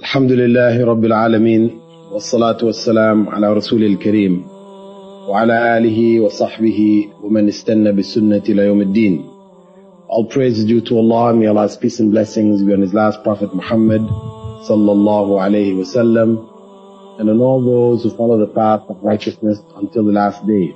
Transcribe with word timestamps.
الحمد 0.00 0.32
لله 0.32 0.84
رب 0.84 1.04
العالمين 1.04 1.80
والصلاة 2.12 2.58
والسلام 2.62 3.28
على 3.28 3.52
رسول 3.52 3.82
الكريم 3.84 4.44
وعلى 5.28 5.78
آله 5.78 6.20
وصحبه 6.20 7.08
ومن 7.22 7.48
استنى 7.48 7.92
بالسنة 7.92 8.42
إلى 8.48 8.62
يوم 8.66 8.80
الدين 8.80 9.24
All 10.08 10.24
praise 10.26 10.58
is 10.58 10.64
due 10.66 10.80
to 10.82 10.98
Allah, 10.98 11.34
may 11.34 11.46
Allah's 11.46 11.76
peace 11.78 11.98
and 12.00 12.10
blessings 12.12 12.62
be 12.62 12.72
on 12.74 12.82
His 12.82 12.92
last 12.92 13.22
Prophet 13.24 13.54
Muhammad 13.54 14.02
sallallahu 14.68 15.40
alayhi 15.46 15.74
wasallam 15.80 16.30
and 17.18 17.30
on 17.30 17.40
all 17.40 17.60
those 17.64 18.02
who 18.02 18.10
follow 18.16 18.38
the 18.38 18.52
path 18.60 18.82
of 18.90 19.02
righteousness 19.02 19.58
until 19.76 20.04
the 20.04 20.12
last 20.12 20.46
day. 20.46 20.74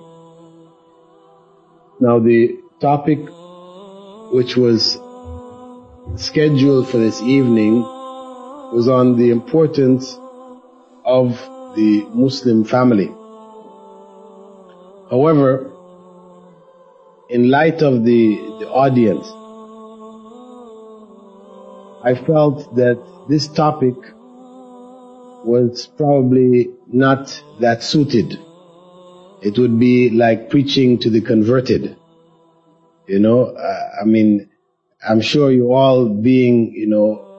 Now 2.00 2.18
the 2.18 2.56
topic 2.80 3.20
which 4.32 4.56
was 4.56 4.98
scheduled 6.16 6.88
for 6.88 6.96
this 6.96 7.20
evening 7.22 7.84
was 8.75 8.89
on 8.89 9.17
the 9.17 9.29
importance 9.29 10.19
of 11.05 11.29
the 11.77 12.05
Muslim 12.13 12.65
family. 12.65 13.07
However, 15.09 15.71
in 17.29 17.49
light 17.49 17.81
of 17.81 18.03
the, 18.03 18.35
the 18.59 18.69
audience, 18.69 19.25
I 22.03 22.15
felt 22.25 22.75
that 22.75 23.01
this 23.29 23.47
topic 23.47 23.95
was 25.45 25.87
probably 25.95 26.71
not 26.87 27.41
that 27.61 27.81
suited. 27.81 28.37
It 29.41 29.57
would 29.57 29.79
be 29.79 30.09
like 30.09 30.49
preaching 30.49 30.99
to 30.99 31.09
the 31.09 31.21
converted. 31.21 31.95
You 33.07 33.19
know, 33.19 33.45
uh, 33.45 34.01
I 34.01 34.03
mean, 34.03 34.49
I'm 35.07 35.21
sure 35.21 35.49
you 35.49 35.71
all 35.71 36.09
being, 36.09 36.73
you 36.73 36.87
know, 36.87 37.34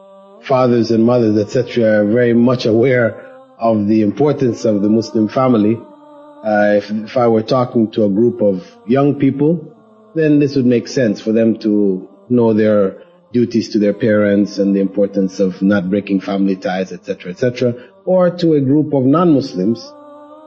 fathers 0.46 0.90
and 0.90 1.04
mothers, 1.04 1.36
etc., 1.38 2.00
are 2.00 2.06
very 2.06 2.32
much 2.32 2.66
aware 2.66 3.22
of 3.58 3.86
the 3.86 4.02
importance 4.02 4.64
of 4.64 4.82
the 4.82 4.88
Muslim 4.88 5.28
family. 5.28 5.76
Uh, 5.76 6.74
if, 6.76 6.90
if 6.90 7.16
I 7.16 7.26
were 7.28 7.42
talking 7.42 7.90
to 7.92 8.04
a 8.04 8.08
group 8.08 8.40
of 8.40 8.64
young 8.86 9.18
people, 9.18 9.74
then 10.14 10.38
this 10.38 10.56
would 10.56 10.66
make 10.66 10.88
sense 10.88 11.20
for 11.20 11.32
them 11.32 11.58
to 11.60 12.08
know 12.28 12.52
their 12.52 13.02
duties 13.32 13.70
to 13.70 13.78
their 13.78 13.92
parents 13.92 14.58
and 14.58 14.74
the 14.74 14.80
importance 14.80 15.40
of 15.40 15.60
not 15.62 15.90
breaking 15.90 16.20
family 16.20 16.56
ties, 16.56 16.92
etc., 16.92 17.32
etc., 17.32 17.74
or 18.04 18.30
to 18.30 18.54
a 18.54 18.60
group 18.60 18.94
of 18.94 19.04
non-Muslims 19.04 19.92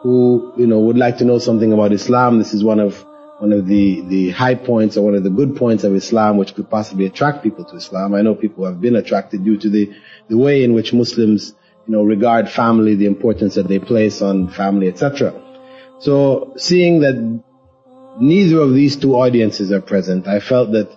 who, 0.01 0.53
you 0.57 0.65
know, 0.65 0.79
would 0.79 0.97
like 0.97 1.17
to 1.17 1.25
know 1.25 1.39
something 1.39 1.73
about 1.73 1.91
Islam. 1.91 2.39
This 2.39 2.53
is 2.53 2.63
one 2.63 2.79
of 2.79 3.05
one 3.39 3.53
of 3.53 3.65
the, 3.65 4.01
the 4.01 4.29
high 4.31 4.55
points 4.55 4.97
or 4.97 5.05
one 5.05 5.15
of 5.15 5.23
the 5.23 5.29
good 5.29 5.55
points 5.55 5.85
of 5.85 5.95
Islam 5.95 6.37
which 6.37 6.53
could 6.55 6.69
possibly 6.69 7.05
attract 7.05 7.41
people 7.41 7.63
to 7.63 7.77
Islam. 7.77 8.13
I 8.13 8.21
know 8.21 8.35
people 8.35 8.65
have 8.65 8.81
been 8.81 8.97
attracted 8.97 9.45
due 9.45 9.57
to 9.57 9.69
the, 9.69 9.93
the 10.27 10.37
way 10.37 10.65
in 10.65 10.73
which 10.73 10.93
Muslims, 10.93 11.55
you 11.87 11.93
know, 11.93 12.03
regard 12.03 12.49
family, 12.49 12.95
the 12.95 13.05
importance 13.05 13.55
that 13.55 13.69
they 13.69 13.79
place 13.79 14.21
on 14.21 14.49
family, 14.49 14.89
etc. 14.89 15.33
So 15.99 16.53
seeing 16.57 16.99
that 16.99 17.41
neither 18.19 18.59
of 18.59 18.73
these 18.73 18.97
two 18.97 19.15
audiences 19.15 19.71
are 19.71 19.81
present, 19.81 20.27
I 20.27 20.41
felt 20.41 20.73
that 20.73 20.89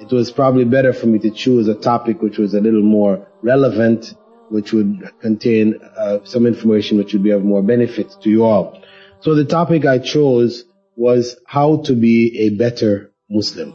it 0.00 0.10
was 0.10 0.30
probably 0.30 0.64
better 0.64 0.94
for 0.94 1.06
me 1.06 1.18
to 1.18 1.30
choose 1.30 1.68
a 1.68 1.74
topic 1.74 2.22
which 2.22 2.38
was 2.38 2.54
a 2.54 2.60
little 2.62 2.82
more 2.82 3.28
relevant, 3.42 4.14
which 4.48 4.72
would 4.72 5.12
contain 5.20 5.78
uh, 5.98 6.20
some 6.24 6.46
information 6.46 6.96
which 6.96 7.12
would 7.12 7.22
be 7.22 7.30
of 7.30 7.44
more 7.44 7.62
benefit 7.62 8.16
to 8.22 8.30
you 8.30 8.44
all. 8.44 8.82
So 9.20 9.34
the 9.34 9.44
topic 9.44 9.84
I 9.84 9.98
chose 9.98 10.64
was 11.00 11.36
how 11.46 11.78
to 11.78 11.94
be 11.94 12.40
a 12.40 12.50
better 12.50 13.10
Muslim. 13.30 13.70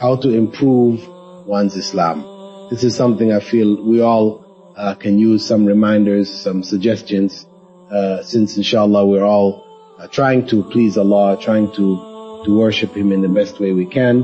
How 0.00 0.14
to 0.22 0.30
improve 0.30 1.04
one's 1.48 1.74
Islam. 1.74 2.68
This 2.70 2.84
is 2.84 2.94
something 2.94 3.32
I 3.32 3.40
feel 3.40 3.84
we 3.84 4.00
all 4.00 4.74
uh, 4.76 4.94
can 4.94 5.18
use 5.18 5.44
some 5.44 5.66
reminders, 5.66 6.32
some 6.32 6.62
suggestions, 6.62 7.44
uh, 7.90 8.22
since 8.22 8.56
inshallah 8.56 9.04
we're 9.04 9.24
all 9.24 9.96
uh, 9.98 10.06
trying 10.06 10.46
to 10.46 10.62
please 10.62 10.96
Allah, 10.96 11.42
trying 11.42 11.72
to, 11.72 12.42
to 12.44 12.56
worship 12.56 12.96
Him 12.96 13.10
in 13.10 13.20
the 13.20 13.28
best 13.28 13.58
way 13.58 13.72
we 13.72 13.86
can. 13.86 14.22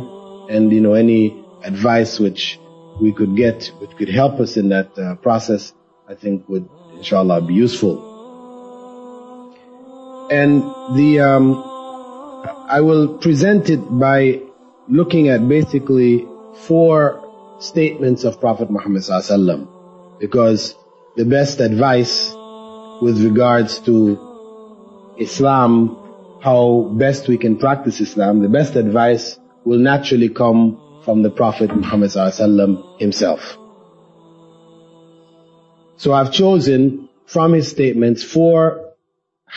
And, 0.49 0.70
you 0.70 0.81
know, 0.81 0.94
any 0.94 1.44
advice 1.64 2.20
which 2.20 2.60
we 3.00 3.12
could 3.12 3.34
get, 3.37 3.72
which 3.81 3.91
could 3.97 4.09
help 4.09 4.38
us 4.38 4.56
in 4.56 4.69
that 4.69 4.97
uh, 4.97 5.16
process, 5.16 5.72
I 6.06 6.14
think 6.14 6.49
would 6.49 6.69
inshallah 6.94 7.43
be 7.43 7.54
useful. 7.54 8.10
And 10.31 10.62
the, 10.97 11.20
um, 11.20 11.72
I 12.72 12.81
will 12.81 13.19
present 13.19 13.69
it 13.69 13.83
by 14.00 14.41
looking 14.88 15.28
at 15.28 15.47
basically 15.47 16.27
four 16.69 17.59
statements 17.60 18.25
of 18.25 18.41
Prophet 18.41 18.71
Muhammad 18.71 19.03
sallallahu 19.03 20.19
because 20.19 20.75
the 21.15 21.27
best 21.27 21.61
advice 21.61 22.32
with 23.03 23.22
regards 23.22 23.78
to 23.81 25.15
Islam, 25.19 26.41
how 26.43 26.94
best 26.97 27.28
we 27.28 27.37
can 27.37 27.59
practice 27.59 28.00
Islam, 28.00 28.41
the 28.41 28.49
best 28.49 28.75
advice 28.75 29.38
will 29.66 29.78
naturally 29.78 30.31
come 30.31 30.81
from 31.05 31.22
the 31.22 31.31
Prophet 31.31 31.77
Muhammad 31.77 32.09
sallallahu 32.09 32.99
himself. 32.99 33.59
So 35.99 36.15
I've 36.15 36.32
chosen 36.32 37.11
from 37.27 37.53
his 37.53 37.69
statements 37.69 38.25
four 38.25 38.94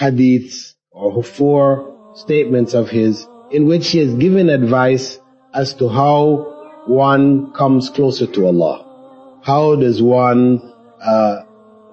hadiths 0.03 0.73
or 0.91 1.23
four 1.23 1.94
statements 2.15 2.73
of 2.73 2.89
his 2.89 3.27
in 3.51 3.67
which 3.67 3.89
he 3.89 3.99
has 3.99 4.13
given 4.15 4.49
advice 4.49 5.19
as 5.53 5.73
to 5.75 5.87
how 5.87 6.83
one 6.87 7.51
comes 7.53 7.89
closer 7.89 8.25
to 8.27 8.45
Allah. 8.47 9.39
How 9.43 9.75
does 9.75 10.01
one 10.01 10.73
uh, 11.01 11.43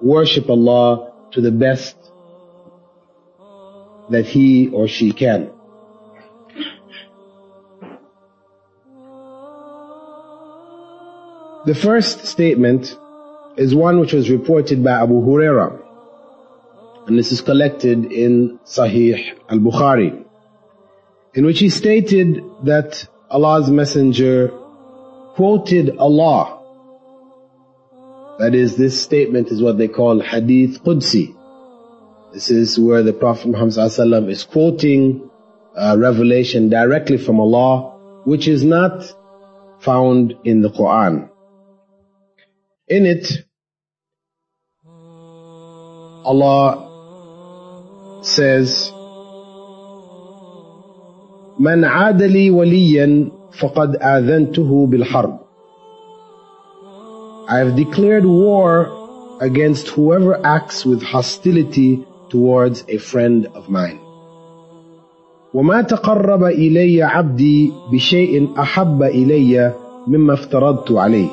worship 0.01 0.49
Allah 0.49 1.13
to 1.31 1.41
the 1.41 1.51
best 1.51 1.95
that 4.09 4.25
he 4.25 4.69
or 4.69 4.87
she 4.87 5.11
can. 5.11 5.49
The 11.65 11.75
first 11.75 12.25
statement 12.25 12.97
is 13.55 13.73
one 13.73 13.99
which 13.99 14.11
was 14.13 14.29
reported 14.29 14.83
by 14.83 15.01
Abu 15.01 15.21
Huraira 15.21 15.81
and 17.07 17.17
this 17.19 17.31
is 17.31 17.41
collected 17.41 18.11
in 18.11 18.59
Sahih 18.65 19.37
al-Bukhari, 19.49 20.25
in 21.33 21.45
which 21.45 21.59
he 21.59 21.69
stated 21.69 22.41
that 22.63 23.07
Allah's 23.29 23.69
Messenger 23.69 24.49
quoted 25.35 25.97
Allah. 25.97 26.59
That 28.39 28.55
is, 28.55 28.77
this 28.77 29.01
statement 29.01 29.49
is 29.49 29.61
what 29.61 29.77
they 29.77 29.87
call 29.87 30.21
Hadith 30.21 30.83
Qudsi. 30.83 31.35
This 32.33 32.49
is 32.49 32.79
where 32.79 33.03
the 33.03 33.13
Prophet 33.13 33.47
Muhammad 33.47 34.29
is 34.29 34.43
quoting 34.43 35.29
a 35.75 35.97
revelation 35.97 36.69
directly 36.69 37.17
from 37.17 37.39
Allah, 37.39 38.21
which 38.25 38.47
is 38.47 38.63
not 38.63 39.03
found 39.79 40.35
in 40.43 40.61
the 40.61 40.69
Quran. 40.69 41.29
In 42.87 43.05
it, 43.05 43.45
Allah 46.25 46.92
says, 48.22 48.92
من 51.58 51.84
عاد 51.84 52.22
لي 52.22 52.50
وليا 52.50 53.30
فقد 53.52 53.96
آذنته 53.96 54.86
بالحرب. 54.86 55.38
I 57.48 57.58
have 57.58 57.76
declared 57.76 58.24
war 58.24 59.38
against 59.40 59.88
whoever 59.88 60.38
acts 60.44 60.84
with 60.84 61.02
hostility 61.02 62.04
towards 62.28 62.84
a 62.88 62.98
friend 62.98 63.46
of 63.54 63.68
mine. 63.68 63.98
وما 65.54 65.82
تقرب 65.82 66.44
إلي 66.44 67.02
عبدي 67.02 67.72
بشيء 67.92 68.60
أحب 68.60 69.02
إلي 69.02 69.74
مما 70.06 70.34
افترضت 70.34 70.92
عليه. 70.92 71.30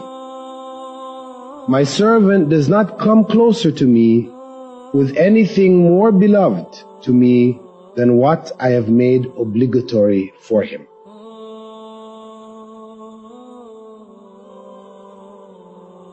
My 1.68 1.84
servant 1.84 2.50
does 2.50 2.70
not 2.70 2.98
come 3.00 3.26
closer 3.26 3.72
to 3.72 3.86
me 3.86 4.30
with 4.93 5.17
anything 5.17 5.79
more 5.79 6.13
beloved 6.13 7.03
to 7.03 7.13
me 7.13 7.61
than 7.97 8.17
what 8.17 8.53
I 8.59 8.71
have 8.71 8.89
made 8.89 9.27
obligatory 9.39 10.33
for 10.41 10.63
him. 10.63 10.87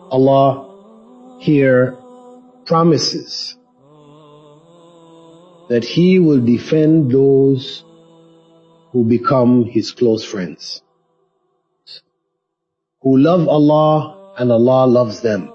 Allah 0.09 1.39
here 1.39 1.97
promises 2.65 3.55
that 5.69 5.83
He 5.83 6.19
will 6.19 6.39
defend 6.39 7.11
those 7.11 7.83
who 8.91 9.03
become 9.03 9.65
His 9.65 9.91
close 9.91 10.23
friends, 10.23 10.81
who 13.01 13.17
love 13.17 13.47
Allah 13.47 14.33
and 14.37 14.51
Allah 14.51 14.87
loves 14.87 15.21
them. 15.21 15.51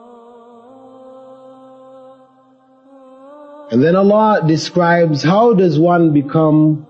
And 3.72 3.82
then 3.82 3.96
Allah 3.96 4.44
describes 4.46 5.22
how 5.22 5.54
does 5.54 5.78
one 5.78 6.12
become 6.12 6.86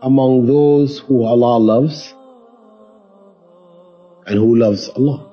among 0.00 0.46
those 0.46 1.00
who 1.00 1.24
Allah 1.24 1.58
loves 1.58 2.14
and 4.24 4.38
who 4.38 4.54
loves 4.54 4.88
Allah. 4.88 5.26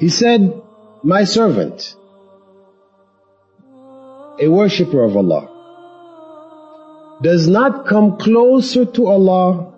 He 0.00 0.08
said, 0.08 0.60
my 1.04 1.22
servant, 1.22 1.94
a 4.40 4.48
worshipper 4.48 5.04
of 5.04 5.16
Allah, 5.16 5.48
does 7.22 7.46
not 7.46 7.86
come 7.86 8.16
closer 8.18 8.86
to 8.86 9.06
Allah 9.06 9.72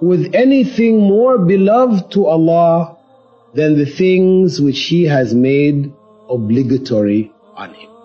with 0.00 0.34
anything 0.34 1.00
more 1.00 1.36
beloved 1.36 2.12
to 2.12 2.24
Allah 2.24 2.96
than 3.52 3.76
the 3.76 3.84
things 3.84 4.58
which 4.58 4.84
He 4.84 5.04
has 5.04 5.34
made 5.34 5.92
obligatory 6.30 7.30
on 7.54 7.74
him. 7.74 7.97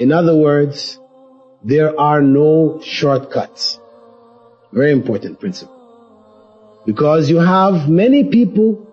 In 0.00 0.12
other 0.12 0.34
words, 0.34 0.98
there 1.62 2.00
are 2.00 2.22
no 2.22 2.80
shortcuts. 2.82 3.78
Very 4.72 4.92
important 4.92 5.38
principle. 5.38 5.76
Because 6.86 7.28
you 7.28 7.36
have 7.36 7.86
many 7.86 8.24
people 8.24 8.86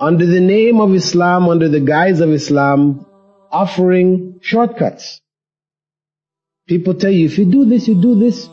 under 0.00 0.24
the 0.24 0.40
name 0.40 0.80
of 0.80 0.94
Islam, 0.94 1.50
under 1.50 1.68
the 1.68 1.80
guise 1.80 2.20
of 2.20 2.30
Islam, 2.30 3.04
offering 3.52 4.38
shortcuts. 4.40 5.20
People 6.66 6.94
tell 6.94 7.10
you, 7.10 7.26
if 7.26 7.36
you 7.36 7.44
do 7.44 7.66
this, 7.66 7.86
you 7.86 8.00
do 8.00 8.18
this, 8.18 8.46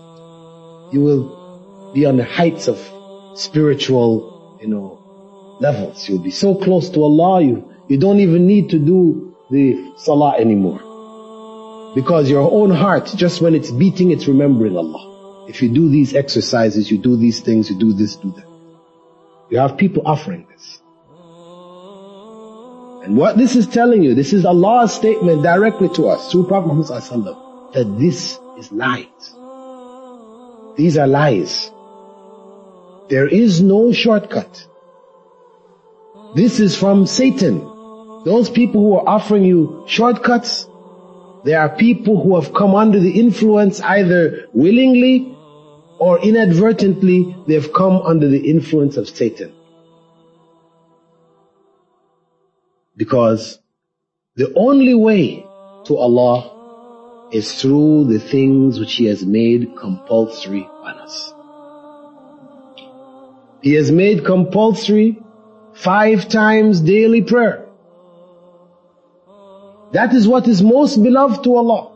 you 0.92 1.00
will 1.00 1.94
be 1.96 2.06
on 2.06 2.18
the 2.18 2.26
heights 2.26 2.68
of 2.68 2.78
spiritual, 3.40 4.60
you 4.62 4.68
know, 4.68 5.58
levels. 5.62 6.10
You'll 6.10 6.24
be 6.24 6.32
so 6.32 6.56
close 6.56 6.90
to 6.90 7.04
Allah, 7.04 7.42
you, 7.42 7.74
you 7.88 7.98
don't 7.98 8.20
even 8.20 8.46
need 8.48 8.72
to 8.72 8.78
do 8.78 9.31
the 9.52 9.94
salah 9.98 10.36
anymore. 10.38 11.94
Because 11.94 12.30
your 12.30 12.50
own 12.50 12.72
heart, 12.72 13.12
just 13.16 13.42
when 13.42 13.54
it's 13.54 13.70
beating, 13.70 14.12
it's 14.12 14.28
remembering 14.28 14.78
Allah. 14.78 15.48
If 15.50 15.62
you 15.62 15.70
do 15.70 15.90
these 15.90 16.16
exercises, 16.16 16.90
you 16.90 16.98
do 16.98 17.18
these 17.18 17.42
things, 17.42 17.70
you 17.70 17.78
do 17.78 17.92
this, 17.94 18.16
do 18.16 18.32
that. 18.32 18.48
You 19.50 19.58
have 19.58 19.78
people 19.78 20.04
offering 20.06 20.48
this. 20.50 20.82
And 23.04 23.18
what 23.18 23.36
this 23.36 23.56
is 23.56 23.68
telling 23.68 24.04
you, 24.04 24.16
this 24.16 24.32
is 24.32 24.46
Allah's 24.46 24.94
statement 24.94 25.44
directly 25.44 25.90
to 25.96 26.08
us 26.08 26.32
through 26.32 26.48
Prophet 26.48 26.68
Muhammad 26.68 27.36
that 27.74 27.96
this 28.00 28.40
is 28.58 28.72
lies. 28.72 29.36
These 30.78 30.98
are 30.98 31.08
lies. 31.08 31.72
There 33.10 33.28
is 33.28 33.62
no 33.62 33.92
shortcut. 33.92 34.68
This 36.36 36.60
is 36.62 36.78
from 36.78 37.06
Satan. 37.06 37.71
Those 38.24 38.50
people 38.50 38.82
who 38.82 38.94
are 38.96 39.08
offering 39.08 39.44
you 39.44 39.84
shortcuts, 39.88 40.68
they 41.44 41.54
are 41.54 41.70
people 41.70 42.22
who 42.22 42.40
have 42.40 42.54
come 42.54 42.76
under 42.76 43.00
the 43.00 43.20
influence 43.20 43.82
either 43.82 44.48
willingly 44.54 45.36
or 46.00 46.20
inadvertently, 46.20 47.36
they've 47.48 47.72
come 47.74 48.02
under 48.02 48.28
the 48.28 48.50
influence 48.50 48.98
of 48.98 49.08
Satan. 49.08 49.54
Because 52.96 53.60
the 54.36 54.54
only 54.56 54.94
way 54.94 55.46
to 55.86 55.98
Allah 55.98 57.30
is 57.32 57.62
through 57.62 58.06
the 58.06 58.20
things 58.20 58.80
which 58.80 58.96
He 58.96 59.06
has 59.06 59.26
made 59.26 59.76
compulsory 59.78 60.68
on 60.84 60.98
us. 61.00 61.34
He 63.62 63.74
has 63.74 63.92
made 63.92 64.26
compulsory 64.26 65.20
five 65.74 66.30
times 66.30 66.82
daily 66.82 67.22
prayer. 67.22 67.71
That 69.94 70.14
is 70.14 70.28
what 70.28 70.48
is 70.48 70.62
most 70.62 71.02
beloved 71.04 71.44
to 71.44 71.56
Allah. 71.56 71.92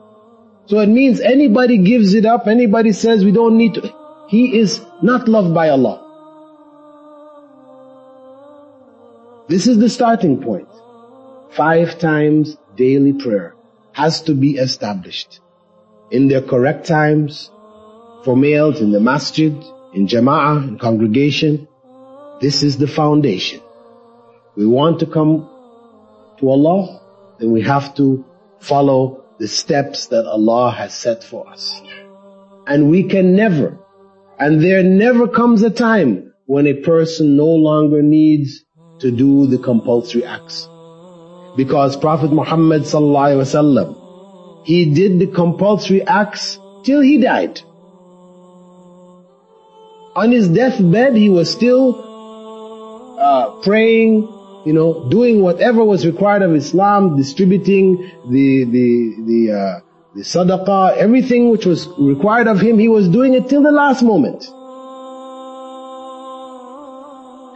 So 0.65 0.79
it 0.79 0.87
means 0.89 1.19
anybody 1.21 1.77
gives 1.77 2.13
it 2.13 2.25
up, 2.25 2.47
anybody 2.47 2.91
says 2.91 3.23
we 3.23 3.31
don't 3.31 3.57
need 3.57 3.75
to, 3.75 3.93
he 4.27 4.57
is 4.57 4.81
not 5.01 5.27
loved 5.27 5.53
by 5.53 5.69
Allah. 5.69 6.01
This 9.47 9.67
is 9.67 9.77
the 9.77 9.89
starting 9.89 10.41
point. 10.41 10.67
Five 11.51 11.99
times 11.99 12.57
daily 12.75 13.13
prayer 13.13 13.55
has 13.93 14.21
to 14.23 14.33
be 14.33 14.57
established 14.57 15.39
in 16.09 16.27
their 16.27 16.41
correct 16.41 16.87
times 16.87 17.51
for 18.23 18.35
males 18.35 18.81
in 18.81 18.91
the 18.91 18.99
masjid, 18.99 19.53
in 19.93 20.07
jama'ah, 20.07 20.67
in 20.67 20.79
congregation. 20.79 21.67
This 22.41 22.63
is 22.63 22.77
the 22.77 22.87
foundation. 22.87 23.61
We 24.55 24.65
want 24.65 24.99
to 25.01 25.05
come 25.05 25.47
to 26.39 26.49
Allah, 26.49 27.01
then 27.39 27.51
we 27.51 27.61
have 27.61 27.95
to 27.95 28.25
follow 28.59 29.23
the 29.39 29.47
steps 29.47 30.07
that 30.07 30.25
Allah 30.25 30.71
has 30.71 30.93
set 30.93 31.23
for 31.23 31.47
us. 31.47 31.81
And 32.67 32.89
we 32.89 33.03
can 33.03 33.35
never, 33.35 33.77
and 34.39 34.63
there 34.63 34.83
never 34.83 35.27
comes 35.27 35.61
a 35.61 35.69
time 35.69 36.33
when 36.45 36.67
a 36.67 36.73
person 36.73 37.35
no 37.35 37.47
longer 37.47 38.01
needs 38.01 38.63
to 38.99 39.11
do 39.11 39.47
the 39.47 39.57
compulsory 39.57 40.23
acts. 40.23 40.67
Because 41.57 41.95
Prophet 41.97 42.31
Muhammad 42.31 42.83
sallallahu 42.83 44.65
he 44.65 44.93
did 44.93 45.19
the 45.19 45.27
compulsory 45.27 46.01
acts 46.01 46.59
till 46.83 47.01
he 47.01 47.19
died. 47.19 47.61
On 50.15 50.31
his 50.31 50.47
deathbed, 50.47 51.15
he 51.15 51.29
was 51.29 51.51
still 51.51 53.17
uh, 53.19 53.61
praying, 53.61 54.27
you 54.65 54.73
know, 54.73 55.07
doing 55.09 55.41
whatever 55.41 55.83
was 55.83 56.05
required 56.05 56.41
of 56.41 56.55
Islam, 56.55 57.15
distributing 57.15 58.11
the 58.29 58.65
the 58.65 59.15
the 59.29 59.51
uh, 59.51 59.79
the 60.15 60.21
sadaqah, 60.21 60.97
everything 60.97 61.49
which 61.51 61.65
was 61.65 61.87
required 61.99 62.47
of 62.47 62.59
him, 62.59 62.79
he 62.79 62.87
was 62.87 63.07
doing 63.07 63.35
it 63.35 63.47
till 63.47 63.61
the 63.61 63.71
last 63.71 64.01
moment. 64.01 64.43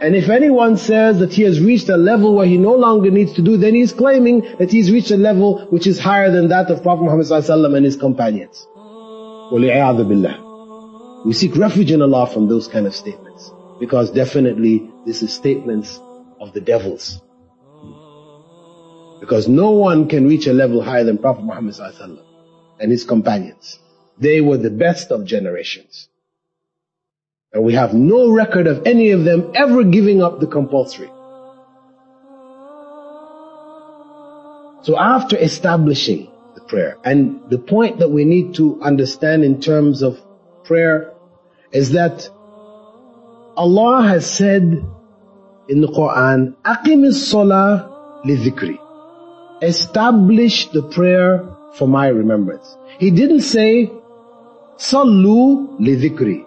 And 0.02 0.14
if 0.14 0.30
anyone 0.30 0.76
says 0.76 1.18
that 1.18 1.32
he 1.32 1.42
has 1.42 1.60
reached 1.60 1.88
a 1.90 1.96
level 1.96 2.34
where 2.34 2.46
he 2.46 2.56
no 2.56 2.74
longer 2.74 3.10
needs 3.10 3.34
to 3.34 3.42
do, 3.42 3.56
then 3.58 3.74
he's 3.74 3.92
claiming 3.92 4.40
that 4.58 4.70
he's 4.70 4.90
reached 4.90 5.10
a 5.10 5.16
level 5.16 5.66
which 5.66 5.86
is 5.86 5.98
higher 5.98 6.30
than 6.30 6.48
that 6.48 6.70
of 6.70 6.82
Prophet 6.82 7.02
Muhammad 7.02 7.74
and 7.74 7.84
his 7.84 7.96
companions. 7.96 8.66
We 11.26 11.32
seek 11.34 11.54
refuge 11.56 11.90
in 11.90 12.00
Allah 12.00 12.26
from 12.28 12.48
those 12.48 12.66
kind 12.66 12.86
of 12.86 12.94
statements. 12.94 13.50
Because 13.78 14.10
definitely 14.10 14.90
this 15.04 15.22
is 15.22 15.34
statements 15.34 16.00
of 16.40 16.52
the 16.52 16.60
devils. 16.60 17.20
Because 19.20 19.46
no 19.46 19.72
one 19.72 20.08
can 20.08 20.26
reach 20.26 20.46
a 20.46 20.52
level 20.52 20.82
higher 20.82 21.04
than 21.04 21.18
Prophet 21.18 21.44
Muhammad 21.44 21.78
and 22.80 22.90
his 22.90 23.04
companions. 23.04 23.78
They 24.18 24.40
were 24.40 24.56
the 24.56 24.70
best 24.70 25.10
of 25.12 25.26
generations. 25.26 26.08
And 27.52 27.62
we 27.62 27.74
have 27.74 27.92
no 27.92 28.30
record 28.30 28.66
of 28.66 28.86
any 28.86 29.10
of 29.10 29.24
them 29.24 29.52
ever 29.54 29.84
giving 29.84 30.22
up 30.22 30.40
the 30.40 30.46
compulsory. 30.46 31.10
So 34.82 34.98
after 34.98 35.36
establishing 35.36 36.30
the 36.54 36.62
prayer, 36.62 36.96
and 37.04 37.50
the 37.50 37.58
point 37.58 37.98
that 37.98 38.08
we 38.08 38.24
need 38.24 38.54
to 38.54 38.80
understand 38.80 39.44
in 39.44 39.60
terms 39.60 40.00
of 40.00 40.18
prayer 40.64 41.12
is 41.70 41.92
that 41.92 42.30
Allah 43.56 44.02
has 44.02 44.30
said 44.30 44.82
in 45.70 45.80
the 45.80 45.86
Quran, 45.86 46.54
Aqim 46.64 47.12
salah 47.14 48.20
li 48.24 48.36
dhikri. 48.36 48.76
Establish 49.62 50.68
the 50.70 50.82
prayer 50.82 51.46
for 51.74 51.86
my 51.86 52.08
remembrance. 52.08 52.76
He 52.98 53.10
didn't 53.12 53.42
say, 53.42 53.90
Sallu 54.76 55.78
li 55.78 55.94
dhikri. 55.96 56.44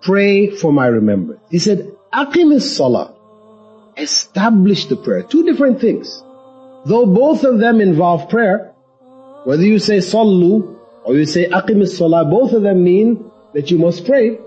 Pray 0.00 0.50
for 0.50 0.72
my 0.72 0.86
remembrance. 0.86 1.42
He 1.50 1.58
said, 1.58 1.90
Aqim 2.12 2.60
salah. 2.62 3.14
Establish 3.96 4.86
the 4.86 4.96
prayer. 4.96 5.24
Two 5.24 5.42
different 5.44 5.80
things. 5.80 6.22
Though 6.86 7.06
both 7.06 7.42
of 7.42 7.58
them 7.58 7.80
involve 7.80 8.30
prayer, 8.30 8.72
whether 9.44 9.64
you 9.64 9.80
say 9.80 9.98
Sallu 9.98 10.78
or 11.04 11.16
you 11.16 11.26
say 11.26 11.48
Aqim 11.48 11.86
salah, 11.88 12.24
both 12.24 12.52
of 12.52 12.62
them 12.62 12.84
mean 12.84 13.30
that 13.54 13.72
you 13.72 13.78
must 13.78 14.06
pray. 14.06 14.38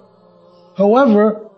However, 0.77 1.49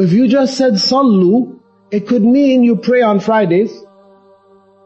if 0.00 0.12
you 0.12 0.28
just 0.28 0.56
said 0.56 0.74
sallu, 0.74 1.60
it 1.90 2.08
could 2.08 2.22
mean 2.22 2.64
you 2.64 2.76
pray 2.76 3.02
on 3.02 3.20
Fridays. 3.20 3.72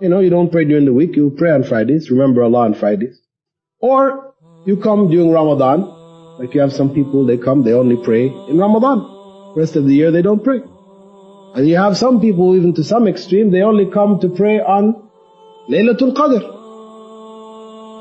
You 0.01 0.09
know, 0.09 0.21
you 0.21 0.31
don't 0.31 0.51
pray 0.51 0.65
during 0.65 0.85
the 0.85 0.93
week, 0.93 1.17
you 1.17 1.31
pray 1.37 1.51
on 1.51 1.65
Fridays, 1.65 2.11
remember 2.11 2.43
Allah 2.45 2.67
on 2.67 2.75
Fridays. 2.75 3.21
Or 3.81 4.35
you 4.67 4.77
come 4.77 5.11
during 5.11 5.31
Ramadan, 5.31 5.83
like 6.39 6.55
you 6.55 6.61
have 6.61 6.73
some 6.73 6.95
people, 6.95 7.27
they 7.27 7.37
come, 7.37 7.65
they 7.65 7.73
only 7.73 7.97
pray 8.05 8.27
in 8.27 8.59
Ramadan. 8.59 9.55
rest 9.57 9.77
of 9.77 9.87
the 9.87 9.95
year 9.95 10.11
they 10.11 10.23
don't 10.23 10.45
pray. 10.45 10.61
And 11.55 11.67
you 11.67 11.77
have 11.77 11.97
some 11.97 12.21
people, 12.21 12.55
even 12.55 12.75
to 12.75 12.85
some 12.85 13.09
extreme, 13.09 13.51
they 13.51 13.63
only 13.63 13.91
come 13.91 14.21
to 14.21 14.29
pray 14.29 14.61
on 14.61 15.09
Laylatul 15.69 16.15
Qadr. 16.15 16.43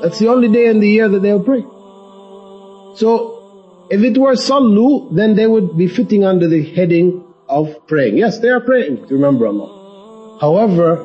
That's 0.02 0.18
the 0.18 0.28
only 0.28 0.48
day 0.48 0.66
in 0.66 0.80
the 0.80 0.88
year 0.88 1.08
that 1.08 1.20
they'll 1.20 1.42
pray. 1.42 1.62
So 2.96 3.37
if 3.90 4.02
it 4.02 4.18
were 4.18 4.34
sallu, 4.34 5.14
then 5.14 5.34
they 5.34 5.46
would 5.46 5.76
be 5.76 5.88
fitting 5.88 6.24
under 6.24 6.46
the 6.48 6.62
heading 6.62 7.24
of 7.48 7.86
praying. 7.86 8.18
Yes, 8.18 8.38
they 8.38 8.48
are 8.48 8.60
praying 8.60 9.06
to 9.08 9.14
remember 9.14 9.46
Allah. 9.46 10.38
However, 10.40 10.96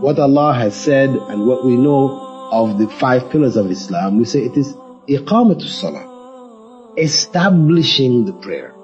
what 0.00 0.18
Allah 0.18 0.54
has 0.54 0.76
said 0.76 1.10
and 1.10 1.46
what 1.46 1.64
we 1.64 1.76
know 1.76 2.48
of 2.52 2.78
the 2.78 2.88
five 2.88 3.30
pillars 3.30 3.56
of 3.56 3.70
Islam, 3.70 4.18
we 4.18 4.24
say 4.24 4.40
it 4.40 4.56
is 4.56 4.72
iqamatus 5.08 5.68
salah. 5.68 6.94
Establishing 6.96 8.24
the 8.24 8.32
prayer. 8.32 8.74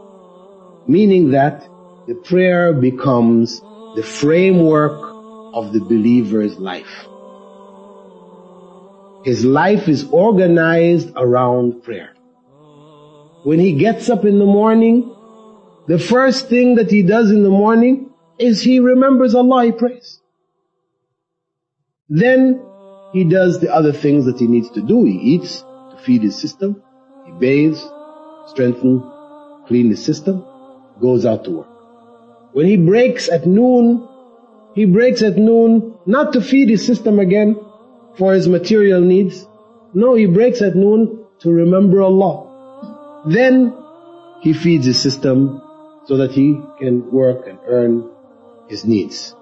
Meaning 0.86 1.30
that 1.30 1.66
the 2.06 2.14
prayer 2.14 2.72
becomes 2.72 3.60
the 3.94 4.02
framework 4.02 5.00
of 5.54 5.72
the 5.72 5.80
believer's 5.80 6.58
life. 6.58 7.06
His 9.24 9.44
life 9.44 9.88
is 9.88 10.06
organized 10.10 11.12
around 11.16 11.82
prayer. 11.82 12.13
When 13.44 13.58
he 13.58 13.74
gets 13.74 14.08
up 14.08 14.24
in 14.24 14.38
the 14.38 14.46
morning, 14.46 15.14
the 15.86 15.98
first 15.98 16.48
thing 16.48 16.76
that 16.76 16.90
he 16.90 17.02
does 17.02 17.30
in 17.30 17.42
the 17.42 17.50
morning 17.50 18.10
is 18.38 18.62
he 18.62 18.80
remembers 18.80 19.34
Allah, 19.34 19.66
he 19.66 19.72
prays. 19.72 20.20
Then 22.08 22.64
he 23.12 23.24
does 23.24 23.60
the 23.60 23.72
other 23.72 23.92
things 23.92 24.24
that 24.24 24.38
he 24.38 24.46
needs 24.46 24.70
to 24.70 24.80
do. 24.80 25.04
He 25.04 25.18
eats 25.34 25.60
to 25.60 25.98
feed 26.02 26.22
his 26.22 26.40
system, 26.40 26.82
he 27.26 27.32
bathes, 27.32 27.86
strengthen, 28.46 29.02
clean 29.66 29.90
his 29.90 30.02
system, 30.02 30.42
goes 30.98 31.26
out 31.26 31.44
to 31.44 31.50
work. 31.50 31.68
When 32.54 32.64
he 32.64 32.78
breaks 32.78 33.28
at 33.28 33.46
noon, 33.46 34.08
he 34.74 34.86
breaks 34.86 35.22
at 35.22 35.36
noon 35.36 35.98
not 36.06 36.32
to 36.32 36.40
feed 36.40 36.70
his 36.70 36.86
system 36.86 37.18
again 37.18 37.60
for 38.16 38.32
his 38.32 38.48
material 38.48 39.02
needs. 39.02 39.46
No, 39.92 40.14
he 40.14 40.24
breaks 40.24 40.62
at 40.62 40.74
noon 40.74 41.26
to 41.40 41.50
remember 41.52 42.00
Allah. 42.00 42.53
Then 43.26 43.76
he 44.40 44.52
feeds 44.52 44.86
his 44.86 45.00
system 45.00 45.62
so 46.06 46.18
that 46.18 46.32
he 46.32 46.60
can 46.78 47.10
work 47.10 47.46
and 47.46 47.58
earn 47.66 48.10
his 48.68 48.84
needs. 48.84 49.34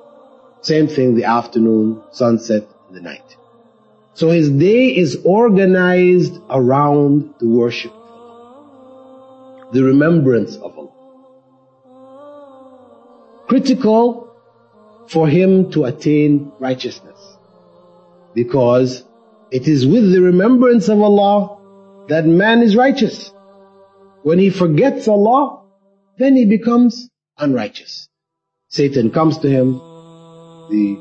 Same 0.61 0.87
thing 0.87 1.17
the 1.17 1.25
afternoon, 1.25 2.03
sunset, 2.13 2.69
and 2.87 2.97
the 2.97 3.01
night. 3.01 3.37
So 4.15 4.31
his 4.31 4.51
day 4.51 4.95
is 4.97 5.23
organized 5.25 6.39
around 6.49 7.35
the 7.41 7.49
worship 7.49 7.93
of 7.93 7.99
Allah. 7.99 9.69
The 9.73 9.83
remembrance 9.83 10.57
of 10.57 10.79
Allah. 10.79 10.91
Critical 13.49 14.37
for 15.09 15.27
him 15.29 15.71
to 15.73 15.85
attain 15.85 16.53
righteousness. 16.61 17.19
Because 18.35 19.05
it 19.51 19.67
is 19.67 19.87
with 19.87 20.13
the 20.13 20.21
remembrance 20.21 20.89
of 20.89 21.01
Allah 21.01 21.59
that 22.09 22.27
man 22.27 22.63
is 22.63 22.77
righteous. 22.77 23.33
When 24.23 24.39
he 24.39 24.51
forgets 24.51 25.09
Allah, 25.09 25.65
then 26.19 26.37
he 26.37 26.45
becomes 26.45 27.09
unrighteous. 27.39 28.09
Satan 28.69 29.11
comes 29.11 29.39
to 29.39 29.51
him, 29.51 29.73
the 30.71 30.97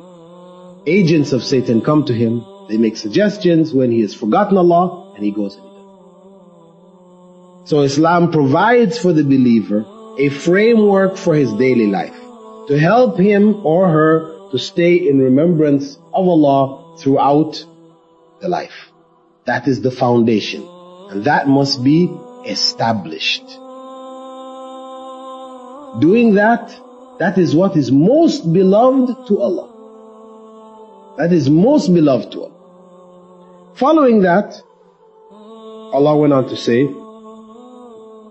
agents 0.88 1.32
of 1.32 1.44
Satan 1.44 1.82
come 1.82 2.06
to 2.06 2.14
him, 2.14 2.44
they 2.68 2.78
make 2.78 2.98
suggestions 2.98 3.74
when 3.74 3.92
he 3.92 4.02
has 4.02 4.14
forgotten 4.14 4.58
Allah, 4.58 5.14
and 5.16 5.24
he 5.24 5.32
goes 5.32 5.56
and 5.56 5.64
he 5.64 5.70
does. 5.70 7.70
So 7.70 7.82
Islam 7.82 8.32
provides 8.32 8.98
for 8.98 9.14
the 9.14 9.24
believer 9.24 9.86
a 10.18 10.30
framework 10.30 11.16
for 11.16 11.36
his 11.36 11.54
daily 11.54 11.88
life 11.88 12.16
to 12.68 12.80
help 12.80 13.18
him 13.18 13.66
or 13.66 13.88
her 13.88 14.50
to 14.52 14.58
stay 14.58 15.08
in 15.08 15.20
remembrance 15.20 15.96
of 16.14 16.28
Allah 16.28 16.98
throughout 16.98 17.66
the 18.42 18.50
life. 18.50 18.92
That 19.46 19.68
is 19.68 19.82
the 19.82 19.92
foundation. 19.92 20.68
And 21.10 21.26
that 21.26 21.48
must 21.48 21.84
be 21.84 22.08
established. 22.45 23.47
Doing 26.01 26.35
that 26.35 26.75
that 27.19 27.39
is 27.39 27.55
what 27.55 27.77
is 27.77 27.91
most 27.91 28.53
beloved 28.53 29.27
to 29.29 29.41
Allah. 29.41 29.69
That 31.19 31.33
is 31.33 31.49
most 31.49 31.93
beloved 31.93 32.31
to 32.33 32.43
Allah. 32.45 33.73
Following 33.75 34.23
that, 34.23 34.55
Allah 35.31 36.17
went 36.17 36.33
on 36.35 36.49
to 36.49 36.57
say 36.57 36.85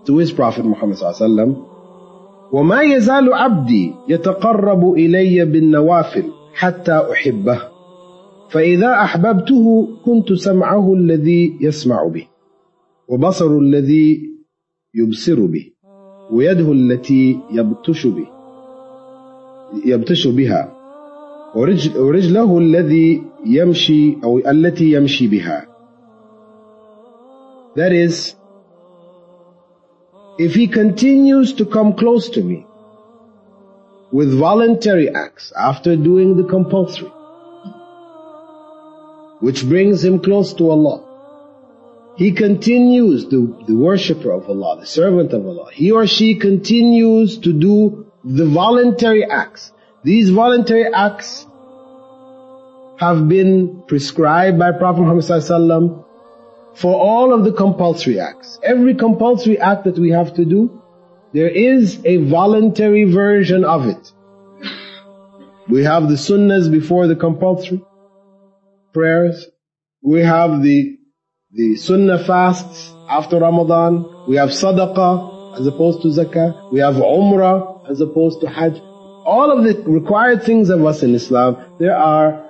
to 0.06 0.16
His 0.18 0.30
Prophet 0.30 0.64
Muhammad 0.64 0.98
sallallahu 0.98 1.72
وما 2.52 2.82
يزال 2.82 3.34
عبدي 3.34 3.94
يتقرب 4.08 4.92
إلي 4.94 5.44
بالنوافل 5.44 6.24
حتى 6.54 7.06
أحبه 7.12 7.60
فإذا 8.48 8.92
أحببته 8.92 9.88
كنت 10.04 10.32
سمعه 10.32 10.94
الذي 10.94 11.56
يسمع 11.60 12.06
به 12.06 12.26
وبصر 13.10 13.58
الذي 13.58 14.22
يبصر 14.94 15.46
به 15.46 15.70
ويده 16.30 16.72
التي 16.72 17.40
يبطش 17.50 18.06
به 18.06 18.26
يبطش 19.84 20.26
بها 20.26 20.72
ورجله 21.98 22.58
الذي 22.58 23.22
يمشي 23.46 24.16
أو 24.24 24.38
التي 24.38 24.92
يمشي 24.92 25.26
بها 25.28 25.66
That 27.76 27.92
is, 27.92 28.34
if 30.38 30.54
he 30.54 30.66
continues 30.66 31.52
to 31.58 31.66
come 31.66 31.92
close 31.92 32.30
to 32.30 32.42
me 32.42 32.66
with 34.10 34.32
voluntary 34.38 35.10
acts 35.10 35.52
after 35.70 35.94
doing 35.94 36.38
the 36.38 36.44
compulsory, 36.44 37.10
which 39.40 39.68
brings 39.68 40.02
him 40.02 40.18
close 40.20 40.54
to 40.54 40.70
Allah, 40.70 41.02
he 42.21 42.33
continues, 42.33 43.25
the, 43.29 43.63
the 43.65 43.75
worshipper 43.75 44.31
of 44.31 44.47
Allah, 44.47 44.79
the 44.79 44.85
servant 44.85 45.33
of 45.33 45.43
Allah, 45.43 45.71
he 45.73 45.89
or 45.89 46.05
she 46.05 46.35
continues 46.35 47.39
to 47.39 47.51
do 47.51 48.11
the 48.23 48.45
voluntary 48.45 49.25
acts. 49.25 49.71
These 50.03 50.29
voluntary 50.29 50.93
acts 50.93 51.47
have 52.99 53.27
been 53.27 53.81
prescribed 53.87 54.59
by 54.59 54.71
Prophet 54.71 55.01
Muhammad 55.01 56.05
for 56.75 56.93
all 56.93 57.33
of 57.33 57.43
the 57.43 57.53
compulsory 57.53 58.19
acts. 58.19 58.59
Every 58.61 58.93
compulsory 58.93 59.57
act 59.57 59.85
that 59.85 59.97
we 59.97 60.11
have 60.11 60.35
to 60.35 60.45
do, 60.45 60.79
there 61.33 61.49
is 61.49 62.05
a 62.05 62.17
voluntary 62.17 63.05
version 63.05 63.65
of 63.65 63.87
it. 63.87 64.11
We 65.67 65.85
have 65.85 66.07
the 66.07 66.19
sunnahs 66.27 66.69
before 66.69 67.07
the 67.07 67.15
compulsory 67.15 67.81
prayers. 68.93 69.47
We 70.03 70.21
have 70.21 70.61
the, 70.61 70.99
the 71.53 71.75
sunnah 71.75 72.23
fasts 72.23 72.93
after 73.09 73.39
Ramadan. 73.39 74.25
We 74.27 74.37
have 74.37 74.49
sadaqah 74.49 75.59
as 75.59 75.67
opposed 75.67 76.01
to 76.03 76.07
zakah. 76.07 76.71
We 76.71 76.79
have 76.79 76.95
umrah 76.95 77.89
as 77.89 77.99
opposed 77.99 78.39
to 78.41 78.47
Hajj. 78.47 78.79
All 79.25 79.51
of 79.51 79.63
the 79.63 79.83
required 79.89 80.43
things 80.43 80.69
of 80.69 80.85
us 80.85 81.03
in 81.03 81.13
Islam, 81.13 81.57
there 81.77 81.95
are 81.95 82.49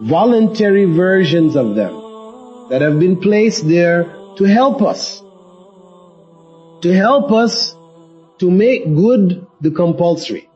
voluntary 0.00 0.84
versions 0.84 1.54
of 1.54 1.76
them 1.76 2.68
that 2.70 2.80
have 2.82 2.98
been 2.98 3.20
placed 3.20 3.68
there 3.68 4.04
to 4.36 4.44
help 4.44 4.82
us. 4.82 5.20
To 6.82 6.92
help 6.92 7.30
us 7.30 7.76
to 8.38 8.50
make 8.50 8.84
good 8.96 9.46
the 9.60 9.70
compulsory. 9.70 10.48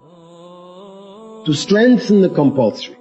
To 1.47 1.53
strengthen 1.55 2.23
the 2.23 2.29
compulsory. 2.29 2.97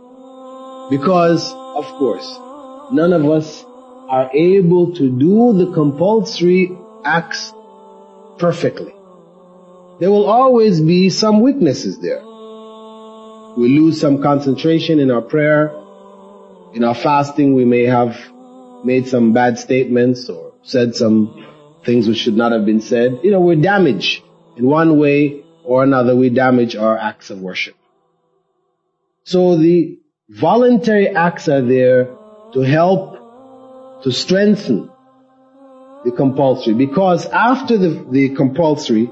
Because, 0.91 1.51
of 1.51 1.85
course, 1.97 2.39
none 2.91 3.11
of 3.11 3.27
us 3.27 3.64
are 4.09 4.29
able 4.33 4.93
to 4.95 5.09
do 5.09 5.53
the 5.53 5.71
compulsory 5.73 6.71
acts 7.03 7.53
perfectly 8.37 8.95
there 9.99 10.11
will 10.11 10.25
always 10.25 10.81
be 10.81 11.09
some 11.09 11.39
weaknesses 11.41 11.99
there. 11.99 12.21
We 12.21 13.79
lose 13.79 13.99
some 13.99 14.21
concentration 14.21 14.99
in 14.99 15.09
our 15.09 15.21
prayer. 15.21 15.73
In 16.73 16.83
our 16.83 16.95
fasting, 16.95 17.53
we 17.53 17.63
may 17.63 17.85
have 17.85 18.17
made 18.83 19.07
some 19.07 19.31
bad 19.31 19.57
statements 19.57 20.27
or 20.27 20.53
said 20.63 20.95
some 20.95 21.45
things 21.85 22.07
which 22.07 22.17
should 22.17 22.35
not 22.35 22.51
have 22.51 22.65
been 22.65 22.81
said. 22.81 23.19
You 23.23 23.31
know, 23.31 23.39
we're 23.39 23.61
damaged. 23.61 24.23
In 24.57 24.65
one 24.65 24.99
way 24.99 25.43
or 25.63 25.83
another, 25.83 26.13
we 26.15 26.29
damage 26.29 26.75
our 26.75 26.97
acts 26.97 27.29
of 27.29 27.39
worship. 27.39 27.75
So 29.23 29.57
the 29.57 29.97
voluntary 30.27 31.07
acts 31.07 31.47
are 31.47 31.61
there 31.61 32.09
to 32.53 32.59
help, 32.59 33.24
to 34.03 34.11
strengthen 34.11 34.89
the 36.03 36.11
compulsory. 36.11 36.73
Because 36.73 37.25
after 37.25 37.77
the, 37.77 38.05
the 38.11 38.29
compulsory, 38.35 39.09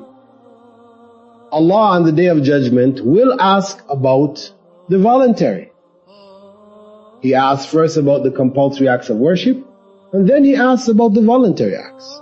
Allah 1.51 1.97
on 1.97 2.03
the 2.05 2.11
day 2.11 2.27
of 2.27 2.43
judgment 2.43 3.03
will 3.03 3.39
ask 3.39 3.83
about 3.89 4.51
the 4.89 4.99
voluntary. 4.99 5.71
He 7.21 7.35
asks 7.35 7.71
first 7.71 7.97
about 7.97 8.23
the 8.23 8.31
compulsory 8.31 8.87
acts 8.89 9.09
of 9.09 9.17
worship, 9.17 9.65
and 10.11 10.27
then 10.27 10.43
he 10.43 10.55
asks 10.55 10.87
about 10.87 11.13
the 11.13 11.21
voluntary 11.21 11.75
acts. 11.75 12.19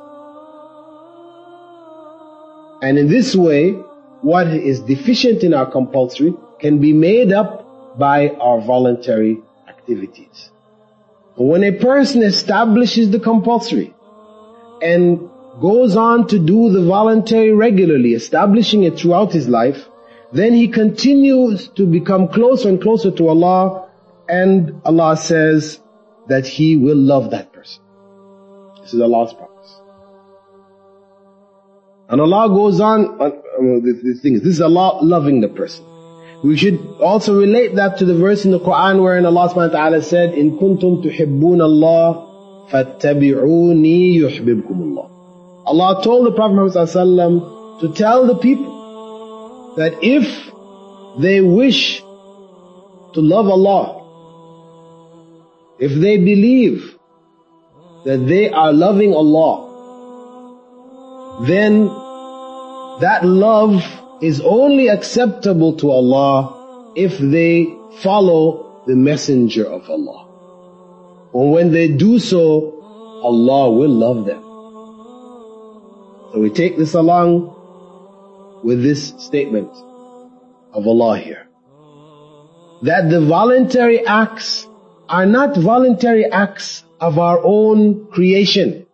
And 2.82 2.98
in 2.98 3.10
this 3.10 3.36
way, 3.36 3.72
what 4.22 4.48
is 4.48 4.82
deficient 4.82 5.44
in 5.44 5.54
our 5.54 5.70
compulsory 5.70 6.34
can 6.60 6.80
be 6.80 6.94
made 6.94 7.32
up 7.32 7.98
by 7.98 8.30
our 8.30 8.62
voluntary 8.62 9.40
activities. 9.68 10.52
When 11.42 11.64
a 11.64 11.72
person 11.72 12.24
establishes 12.24 13.12
the 13.12 13.20
compulsory 13.20 13.94
and 14.82 15.30
goes 15.62 15.96
on 15.96 16.28
to 16.28 16.40
do 16.40 16.72
the 16.72 16.84
voluntary 16.84 17.52
regularly, 17.52 18.14
establishing 18.14 18.84
it 18.84 18.98
throughout 18.98 19.32
his 19.34 19.48
life, 19.48 19.88
then 20.34 20.54
he 20.54 20.68
continues 20.70 21.68
to 21.70 21.86
become 21.86 22.28
closer 22.30 22.70
and 22.70 22.82
closer 22.82 23.12
to 23.12 23.28
Allah, 23.28 23.90
and 24.30 24.82
Allah 24.86 25.18
says 25.18 25.80
that 26.28 26.48
He 26.48 26.78
will 26.78 26.98
love 26.98 27.32
that 27.32 27.52
person. 27.52 27.84
This 28.82 28.94
is 28.94 29.02
Allah's 29.02 29.34
promise. 29.34 29.82
And 32.08 32.22
Allah 32.22 32.48
goes 32.50 32.80
on, 32.80 33.06
uh, 33.06 33.24
uh, 33.24 33.30
on, 33.60 33.76
on 33.76 34.04
these 34.04 34.22
things. 34.22 34.42
This 34.42 34.56
is 34.56 34.62
Allah 34.62 35.04
loving 35.04 35.42
the 35.42 35.50
person. 35.50 35.86
We 36.44 36.58
should 36.58 36.80
also 37.00 37.40
relate 37.40 37.76
that 37.76 37.98
to 38.00 38.06
the 38.06 38.16
verse 38.16 38.46
in 38.46 38.52
the 38.52 38.60
Quran 38.60 39.02
wherein 39.04 39.26
Allah 39.26 39.50
subhanahu 39.50 39.74
wa 39.74 39.80
ta'ala 39.80 40.02
said, 40.02 40.34
In 40.34 40.58
kuntum 40.58 41.04
tuhibbun 41.04 41.62
Allah, 41.62 42.68
fattabi'uni 42.72 44.16
yuhbibkum 44.16 44.98
Allah. 44.98 45.10
Allah 45.68 46.04
told 46.04 46.26
the 46.26 46.32
Prophet 46.32 46.56
Muhammad 46.56 47.82
to 47.82 47.94
tell 47.94 48.26
the 48.26 48.36
people 48.36 49.76
that 49.78 50.00
if 50.02 50.52
they 51.22 51.42
wish 51.42 52.00
to 52.00 53.22
love 53.22 53.48
Allah, 53.48 54.02
if 55.80 55.94
they 55.94 56.18
believe 56.18 56.98
that 58.06 58.26
they 58.26 58.50
are 58.50 58.74
loving 58.74 59.14
Allah, 59.14 59.70
then 61.46 61.86
that 63.02 63.24
love 63.24 64.01
is 64.22 64.40
only 64.42 64.88
acceptable 64.88 65.76
to 65.78 65.90
Allah 65.90 66.94
if 66.96 67.18
they 67.18 67.74
follow 68.00 68.84
the 68.86 68.96
messenger 68.96 69.66
of 69.66 69.90
Allah. 69.90 70.28
And 71.34 71.52
when 71.52 71.72
they 71.72 71.88
do 71.88 72.20
so, 72.20 72.80
Allah 73.24 73.72
will 73.72 73.90
love 73.90 74.26
them. 74.26 74.42
So 76.34 76.40
we 76.40 76.50
take 76.50 76.78
this 76.78 76.94
along 76.94 77.58
with 78.64 78.84
this 78.84 79.14
statement 79.18 79.70
of 80.74 80.88
Allah 80.88 81.18
here. 81.18 81.48
That 82.84 83.10
the 83.10 83.22
voluntary 83.22 84.06
acts 84.06 84.68
are 85.10 85.26
not 85.26 85.58
voluntary 85.58 86.26
acts 86.26 86.84
of 87.00 87.20
our 87.20 87.40
own 87.44 88.08
creation. 88.08 88.86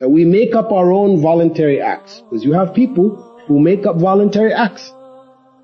That 0.00 0.10
we 0.10 0.24
make 0.24 0.54
up 0.54 0.72
our 0.72 0.92
own 0.92 1.20
voluntary 1.20 1.80
acts. 1.80 2.20
Because 2.20 2.44
you 2.44 2.52
have 2.52 2.74
people 2.74 3.25
who 3.46 3.58
make 3.58 3.86
up 3.86 3.96
voluntary 3.96 4.52
acts. 4.52 4.92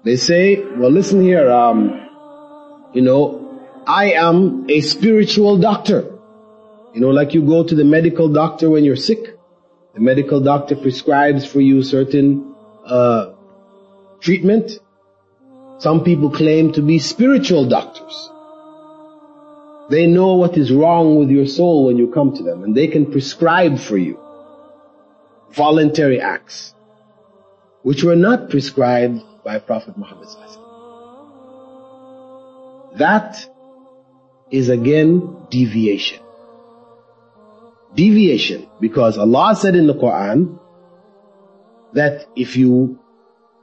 They 0.05 0.17
say, 0.17 0.63
well 0.77 0.91
listen 0.91 1.23
here, 1.23 1.51
um, 1.51 2.09
you 2.93 3.03
know, 3.03 3.43
I 3.87 4.13
am 4.13 4.67
a 4.69 4.81
spiritual 4.81 5.59
doctor. 5.59 6.09
You 6.95 7.01
know, 7.01 7.09
like 7.11 7.35
you 7.35 7.43
go 7.43 7.65
to 7.65 7.75
the 7.75 7.85
medical 7.85 8.29
doctor 8.33 8.69
when 8.71 8.85
you're 8.85 8.97
sick. 8.97 9.39
The 9.95 10.01
medical 10.01 10.41
doctor 10.41 10.77
prescribes 10.77 11.45
for 11.45 11.61
you 11.61 11.83
certain 11.83 12.55
uh, 12.85 13.33
treatment. 14.21 14.73
Some 15.79 16.05
people 16.05 16.31
claim 16.31 16.73
to 16.75 16.83
be 16.83 16.99
spiritual 16.99 17.69
doctors. 17.69 18.31
They 19.91 20.07
know 20.07 20.35
what 20.35 20.57
is 20.57 20.73
wrong 20.73 21.17
with 21.17 21.31
your 21.31 21.47
soul 21.47 21.87
when 21.87 21.99
you 21.99 22.13
come 22.13 22.35
to 22.35 22.43
them 22.43 22.63
and 22.63 22.75
they 22.75 22.87
can 22.87 23.11
prescribe 23.11 23.79
for 23.79 23.99
you 23.99 24.19
voluntary 25.51 26.21
acts 26.21 26.75
which 27.83 28.03
were 28.05 28.17
not 28.17 28.51
prescribed 28.51 29.23
by 29.45 29.59
Prophet 29.59 29.97
Muhammad 29.99 30.29
That 32.97 33.47
is 34.51 34.69
again 34.69 35.47
deviation. 35.51 36.21
Deviation 37.95 38.69
because 38.81 39.19
Allah 39.19 39.57
said 39.57 39.75
in 39.75 39.87
the 39.87 39.95
Quran 39.95 40.59
that 41.95 42.27
if 42.37 42.57
you 42.57 42.99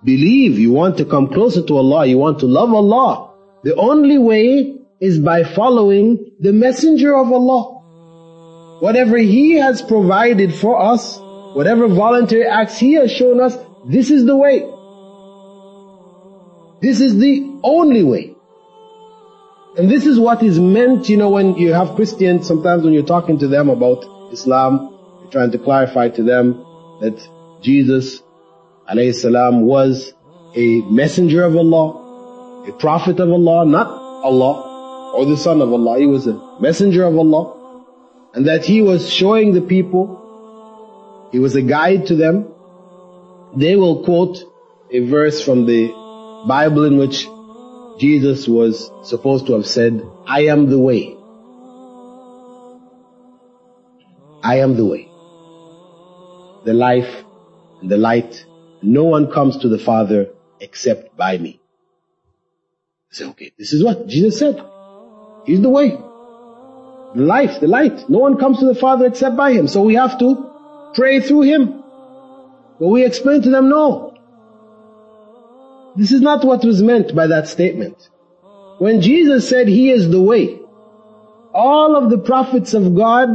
believe, 0.03 0.59
you 0.59 0.71
want 0.71 0.97
to 0.97 1.05
come 1.05 1.27
closer 1.27 1.61
to 1.63 1.77
Allah, 1.77 2.05
you 2.05 2.17
want 2.17 2.39
to 2.39 2.45
love 2.45 2.73
Allah, 2.73 3.33
the 3.63 3.75
only 3.75 4.17
way 4.17 4.75
is 4.99 5.19
by 5.19 5.43
following 5.43 6.31
the 6.39 6.53
messenger 6.53 7.15
of 7.15 7.31
Allah. 7.31 8.79
Whatever 8.81 9.17
He 9.17 9.53
has 9.55 9.81
provided 9.81 10.53
for 10.53 10.79
us, 10.81 11.19
whatever 11.53 11.87
voluntary 11.87 12.45
acts 12.45 12.77
He 12.77 12.93
has 12.93 13.11
shown 13.11 13.41
us, 13.41 13.57
this 13.85 14.11
is 14.11 14.25
the 14.25 14.35
way. 14.35 14.59
This 16.81 17.01
is 17.01 17.17
the 17.17 17.59
only 17.63 18.03
way. 18.03 18.35
And 19.77 19.89
this 19.89 20.05
is 20.05 20.19
what 20.19 20.43
is 20.43 20.59
meant, 20.59 21.09
you 21.09 21.17
know, 21.17 21.29
when 21.29 21.55
you 21.55 21.73
have 21.73 21.95
Christians, 21.95 22.47
sometimes 22.47 22.83
when 22.83 22.93
you're 22.93 23.05
talking 23.05 23.37
to 23.39 23.47
them 23.47 23.69
about 23.69 24.31
Islam, 24.33 24.97
you're 25.21 25.31
trying 25.31 25.51
to 25.51 25.59
clarify 25.59 26.09
to 26.09 26.23
them 26.23 26.65
that 27.01 27.27
Jesus, 27.61 28.21
alayhi 28.89 29.13
salam, 29.13 29.61
was 29.61 30.13
a 30.55 30.81
messenger 30.81 31.43
of 31.43 31.55
Allah, 31.55 32.65
a 32.67 32.71
prophet 32.73 33.19
of 33.19 33.29
Allah, 33.29 33.65
not 33.65 33.87
Allah, 33.87 35.13
or 35.15 35.25
the 35.25 35.37
son 35.37 35.61
of 35.61 35.71
Allah. 35.71 35.99
He 35.99 36.07
was 36.07 36.27
a 36.27 36.57
messenger 36.59 37.05
of 37.05 37.17
Allah. 37.17 37.55
And 38.33 38.47
that 38.47 38.65
he 38.65 38.81
was 38.81 39.11
showing 39.11 39.53
the 39.53 39.61
people, 39.61 41.29
he 41.31 41.39
was 41.39 41.55
a 41.55 41.61
guide 41.61 42.07
to 42.07 42.15
them, 42.15 42.53
they 43.55 43.75
will 43.75 44.03
quote 44.03 44.37
a 44.91 44.99
verse 44.99 45.43
from 45.43 45.65
the 45.65 45.87
Bible 46.47 46.85
in 46.85 46.97
which 46.97 47.27
Jesus 47.99 48.47
was 48.47 48.91
supposed 49.03 49.47
to 49.47 49.53
have 49.53 49.67
said, 49.67 50.01
I 50.25 50.45
am 50.45 50.69
the 50.69 50.79
way. 50.79 51.15
I 54.41 54.59
am 54.59 54.77
the 54.77 54.85
way, 54.85 55.09
the 56.63 56.73
life, 56.73 57.25
and 57.81 57.91
the 57.91 57.97
light. 57.97 58.45
No 58.81 59.03
one 59.03 59.29
comes 59.29 59.57
to 59.57 59.67
the 59.67 59.77
Father 59.77 60.29
except 60.61 61.17
by 61.17 61.37
me. 61.37 61.59
I 63.11 63.15
say, 63.15 63.25
okay, 63.25 63.51
this 63.57 63.73
is 63.73 63.83
what 63.83 64.07
Jesus 64.07 64.39
said. 64.39 64.63
He's 65.45 65.61
the 65.61 65.69
way, 65.69 65.89
the 65.89 67.23
life, 67.23 67.59
the 67.59 67.67
light. 67.67 68.09
No 68.09 68.19
one 68.19 68.37
comes 68.37 68.59
to 68.59 68.65
the 68.65 68.75
Father 68.75 69.07
except 69.07 69.35
by 69.35 69.51
Him. 69.51 69.67
So 69.67 69.81
we 69.81 69.95
have 69.95 70.17
to 70.19 70.91
pray 70.93 71.19
through 71.19 71.41
Him. 71.41 71.78
But 72.79 72.87
we 72.87 73.05
explain 73.05 73.41
to 73.41 73.49
them, 73.49 73.69
no. 73.69 74.13
This 75.95 76.11
is 76.11 76.21
not 76.21 76.45
what 76.45 76.63
was 76.63 76.81
meant 76.81 77.13
by 77.13 77.27
that 77.27 77.47
statement. 77.47 78.09
When 78.77 79.01
Jesus 79.01 79.49
said 79.49 79.67
He 79.67 79.91
is 79.91 80.09
the 80.09 80.21
way, 80.21 80.59
all 81.53 81.95
of 81.95 82.09
the 82.09 82.17
prophets 82.19 82.73
of 82.73 82.95
God, 82.95 83.27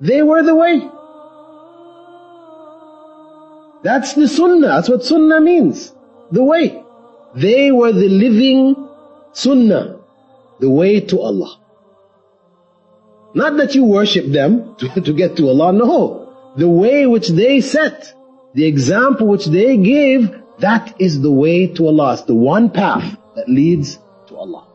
they 0.00 0.22
were 0.22 0.42
the 0.42 0.54
way. 0.56 0.88
That's 3.84 4.14
the 4.14 4.26
sunnah. 4.26 4.66
That's 4.66 4.88
what 4.88 5.04
sunnah 5.04 5.40
means. 5.40 5.92
The 6.30 6.42
way. 6.42 6.82
They 7.34 7.70
were 7.70 7.92
the 7.92 8.08
living 8.08 8.88
sunnah. 9.32 10.00
The 10.60 10.70
way 10.70 11.00
to 11.00 11.20
Allah. 11.20 11.58
Not 13.34 13.56
that 13.56 13.74
you 13.74 13.84
worship 13.84 14.26
them 14.26 14.74
to, 14.78 15.00
to 15.00 15.12
get 15.12 15.36
to 15.36 15.48
Allah. 15.48 15.72
No. 15.72 16.54
The 16.56 16.68
way 16.68 17.06
which 17.06 17.28
they 17.28 17.60
set 17.60 18.14
the 18.54 18.66
example 18.66 19.26
which 19.26 19.46
they 19.46 19.76
gave, 19.76 20.34
that 20.58 21.00
is 21.00 21.20
the 21.20 21.32
way 21.32 21.68
to 21.68 21.86
Allah. 21.86 22.14
It's 22.14 22.22
the 22.22 22.34
one 22.34 22.70
path 22.70 23.16
that 23.36 23.48
leads 23.48 23.98
to 24.28 24.36
Allah. 24.36 24.68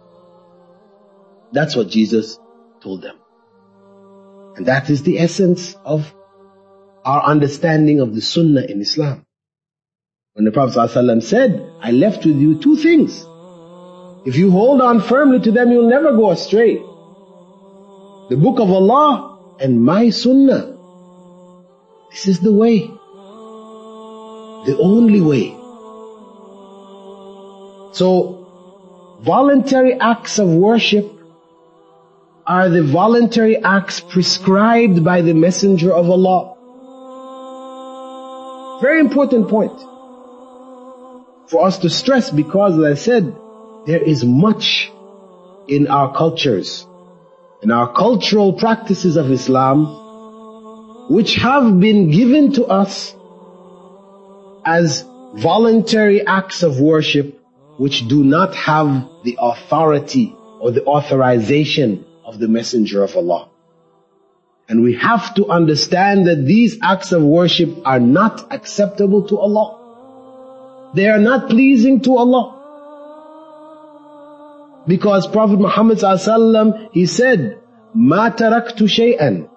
That's 1.52 1.76
what 1.76 1.90
Jesus 1.90 2.40
told 2.82 3.02
them. 3.02 3.16
And 4.56 4.66
that 4.66 4.90
is 4.90 5.04
the 5.04 5.20
essence 5.20 5.76
of 5.86 6.14
our 7.06 7.24
understanding 7.24 8.00
of 8.00 8.16
the 8.16 8.22
Sunnah 8.22 8.62
in 8.64 8.82
Islam. 8.82 9.26
When 10.34 10.46
the 10.46 10.52
Prophet 10.52 10.78
ﷺ 10.78 11.24
said, 11.24 11.72
I 11.80 11.92
left 11.92 12.26
with 12.26 12.38
you 12.38 12.60
two 12.60 12.76
things. 12.76 13.26
If 14.26 14.36
you 14.36 14.52
hold 14.52 14.82
on 14.82 15.00
firmly 15.02 15.40
to 15.42 15.52
them, 15.52 15.72
you'll 15.72 15.90
never 15.90 16.12
go 16.12 16.32
astray. 16.32 16.76
The 16.76 18.38
book 18.38 18.60
of 18.60 18.70
Allah 18.70 19.56
and 19.60 19.82
my 19.82 20.10
Sunnah. 20.10 20.76
This 22.12 22.28
is 22.28 22.40
the 22.40 22.52
way 22.52 22.92
the 24.68 24.78
only 24.78 25.22
way. 25.22 25.56
So, 27.94 29.18
voluntary 29.22 29.94
acts 30.00 30.40
of 30.40 30.50
worship 30.50 31.10
are 32.46 32.68
the 32.70 32.84
voluntary 32.84 33.58
acts 33.58 34.02
prescribed 34.02 35.04
by 35.04 35.22
the 35.22 35.34
Messenger 35.34 35.94
of 35.94 36.10
Allah. 36.10 36.56
Very 38.82 39.00
important 39.00 39.48
point 39.50 39.80
for 41.50 41.66
us 41.66 41.80
to 41.80 41.90
stress 41.90 42.30
because 42.30 42.78
as 42.78 42.84
I 42.84 42.94
said, 42.96 43.36
there 43.86 44.04
is 44.04 44.26
much 44.26 44.92
in 45.70 45.88
our 45.88 46.14
cultures, 46.14 46.86
in 47.64 47.72
our 47.72 47.94
cultural 47.94 48.52
practices 48.54 49.16
of 49.16 49.32
Islam, 49.32 51.08
which 51.10 51.36
have 51.36 51.80
been 51.80 52.12
given 52.12 52.52
to 52.54 52.66
us 52.66 53.16
as 54.67 55.05
voluntary 55.35 56.27
acts 56.27 56.63
of 56.63 56.81
worship 56.81 57.41
which 57.79 58.07
do 58.09 58.23
not 58.23 58.55
have 58.55 59.09
the 59.25 59.39
authority 59.41 60.35
or 60.61 60.71
the 60.71 60.85
authorization 60.85 62.05
of 62.25 62.39
the 62.39 62.49
messenger 62.49 63.03
of 63.03 63.17
Allah. 63.17 63.49
And 64.69 64.83
we 64.83 64.95
have 64.95 65.35
to 65.35 65.49
understand 65.49 66.27
that 66.29 66.45
these 66.47 66.79
acts 66.83 67.13
of 67.13 67.23
worship 67.23 67.71
are 67.85 67.99
not 68.01 68.53
acceptable 68.53 69.27
to 69.29 69.39
Allah. 69.39 70.93
They 70.95 71.09
are 71.09 71.19
not 71.19 71.49
pleasing 71.49 72.01
to 72.03 72.17
Allah. 72.17 72.59
Because 74.87 75.27
Prophet 75.27 75.59
Muhammad 75.59 75.99
sallallahu 75.99 76.89
he 76.93 77.07
said, 77.07 77.59
"ما 77.95 78.29
تركت 78.29 78.85
شيئا 78.85 79.49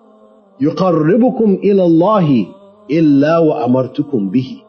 يقربكم 0.62 1.60
إلى 1.64 1.84
الله 1.84 2.56
إِلَّا 2.90 3.38
وَأَمَرْتُكُمْ 3.40 4.30
بِهِ 4.32 4.62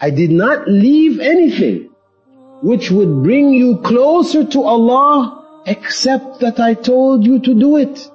I 0.00 0.10
did 0.10 0.30
not 0.30 0.68
leave 0.68 1.20
anything 1.20 1.90
which 2.62 2.90
would 2.90 3.22
bring 3.22 3.52
you 3.52 3.78
closer 3.78 4.44
to 4.44 4.62
Allah 4.62 5.62
except 5.66 6.40
that 6.40 6.60
I 6.60 6.74
told 6.74 7.24
you 7.24 7.38
to 7.40 7.54
do 7.54 7.76
it. 7.76 8.10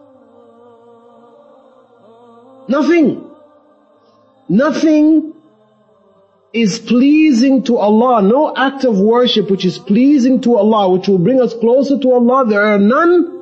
Nothing. 2.67 3.29
Nothing 4.47 5.33
is 6.53 6.79
pleasing 6.79 7.63
to 7.63 7.77
Allah. 7.77 8.21
No 8.21 8.53
act 8.55 8.83
of 8.85 8.99
worship 8.99 9.49
which 9.49 9.65
is 9.65 9.77
pleasing 9.77 10.41
to 10.41 10.55
Allah, 10.55 10.89
which 10.89 11.07
will 11.07 11.19
bring 11.19 11.41
us 11.41 11.53
closer 11.53 11.97
to 11.99 12.11
Allah. 12.11 12.45
There 12.47 12.63
are 12.63 12.79
none 12.79 13.37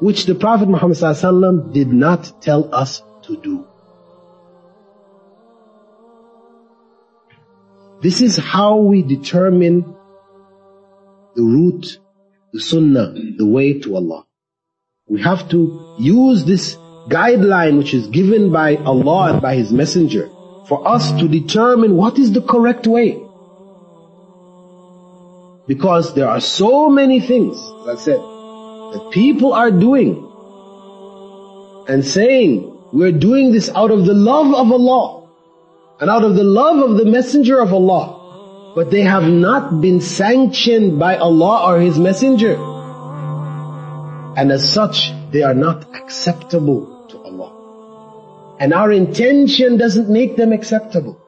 which 0.00 0.26
the 0.26 0.34
Prophet 0.34 0.68
Muhammad 0.68 1.72
did 1.72 1.92
not 1.92 2.32
tell 2.40 2.74
us 2.74 3.02
to 3.22 3.36
do. 3.36 3.66
This 8.02 8.22
is 8.22 8.38
how 8.38 8.76
we 8.78 9.02
determine 9.02 9.82
the 11.36 11.42
route, 11.42 11.98
the 12.52 12.60
sunnah, 12.60 13.12
the 13.36 13.44
way 13.44 13.78
to 13.80 13.96
Allah. 13.96 14.26
We 15.06 15.20
have 15.20 15.50
to 15.50 15.96
use 15.98 16.44
this 16.46 16.76
guideline 17.08 17.76
which 17.76 17.92
is 17.92 18.06
given 18.06 18.52
by 18.52 18.76
Allah 18.76 19.32
and 19.32 19.42
by 19.42 19.54
His 19.56 19.70
Messenger 19.70 20.28
for 20.66 20.88
us 20.88 21.12
to 21.20 21.28
determine 21.28 21.94
what 21.96 22.18
is 22.18 22.32
the 22.32 22.40
correct 22.40 22.86
way. 22.86 23.20
Because 25.66 26.14
there 26.14 26.28
are 26.28 26.40
so 26.40 26.88
many 26.88 27.20
things, 27.20 27.56
as 27.82 27.88
I 27.88 28.00
said, 28.00 28.18
that 28.18 29.10
people 29.12 29.52
are 29.52 29.70
doing 29.70 30.26
and 31.86 32.02
saying, 32.04 32.78
we're 32.94 33.12
doing 33.12 33.52
this 33.52 33.68
out 33.68 33.90
of 33.90 34.06
the 34.06 34.14
love 34.14 34.54
of 34.54 34.72
Allah 34.72 35.19
and 36.00 36.08
out 36.08 36.24
of 36.24 36.34
the 36.34 36.44
love 36.44 36.78
of 36.90 36.96
the 36.96 37.04
Messenger 37.04 37.60
of 37.60 37.72
Allah. 37.74 38.72
But 38.74 38.90
they 38.90 39.02
have 39.02 39.24
not 39.24 39.80
been 39.80 40.00
sanctioned 40.00 40.98
by 40.98 41.16
Allah 41.16 41.66
or 41.66 41.80
His 41.80 41.98
Messenger. 41.98 42.54
And 44.36 44.50
as 44.50 44.72
such, 44.72 45.12
they 45.30 45.42
are 45.42 45.54
not 45.54 45.94
acceptable 45.94 47.06
to 47.10 47.18
Allah. 47.18 48.56
And 48.60 48.72
our 48.72 48.90
intention 48.90 49.76
doesn't 49.76 50.08
make 50.08 50.36
them 50.36 50.52
acceptable. 50.52 51.20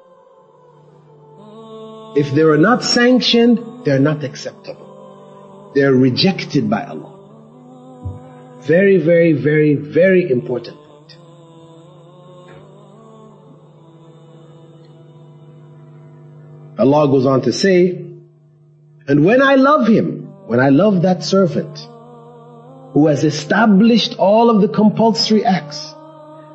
If 2.16 2.32
they 2.32 2.42
are 2.42 2.58
not 2.58 2.82
sanctioned, 2.84 3.84
they're 3.84 3.98
not 3.98 4.24
acceptable. 4.24 5.72
They're 5.74 5.94
rejected 5.94 6.70
by 6.70 6.84
Allah. 6.84 8.60
Very, 8.62 8.98
very, 8.98 9.32
very, 9.32 9.74
very 9.74 10.30
important 10.30 10.81
Allah 16.78 17.08
goes 17.08 17.26
on 17.26 17.42
to 17.42 17.52
say, 17.52 17.90
and 19.08 19.24
when 19.24 19.42
I 19.42 19.56
love 19.56 19.86
him, 19.86 20.22
when 20.46 20.60
I 20.60 20.70
love 20.70 21.02
that 21.02 21.22
servant 21.24 21.78
who 22.92 23.06
has 23.06 23.24
established 23.24 24.16
all 24.18 24.50
of 24.50 24.60
the 24.60 24.68
compulsory 24.68 25.44
acts 25.44 25.94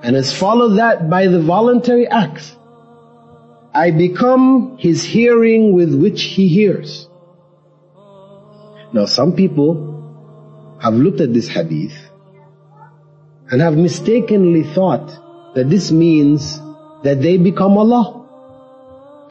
and 0.04 0.16
has 0.16 0.34
followed 0.34 0.76
that 0.78 1.10
by 1.10 1.28
the 1.28 1.42
voluntary 1.42 2.08
acts, 2.08 2.56
I 3.74 3.92
become 3.92 4.78
his 4.80 5.04
hearing 5.04 5.74
with 5.74 5.94
which 5.94 6.24
he 6.24 6.48
hears. 6.48 7.08
Now 8.94 9.06
some 9.06 9.34
people 9.36 10.78
have 10.82 10.94
looked 10.94 11.22
at 11.22 11.34
this 11.34 11.48
hadith 11.48 11.96
and 13.52 13.62
have 13.62 13.78
mistakenly 13.78 14.64
thought 14.64 15.54
that 15.56 15.70
this 15.70 15.92
means 15.92 16.60
that 17.04 17.22
they 17.22 17.38
become 17.38 17.78
Allah. 17.78 18.27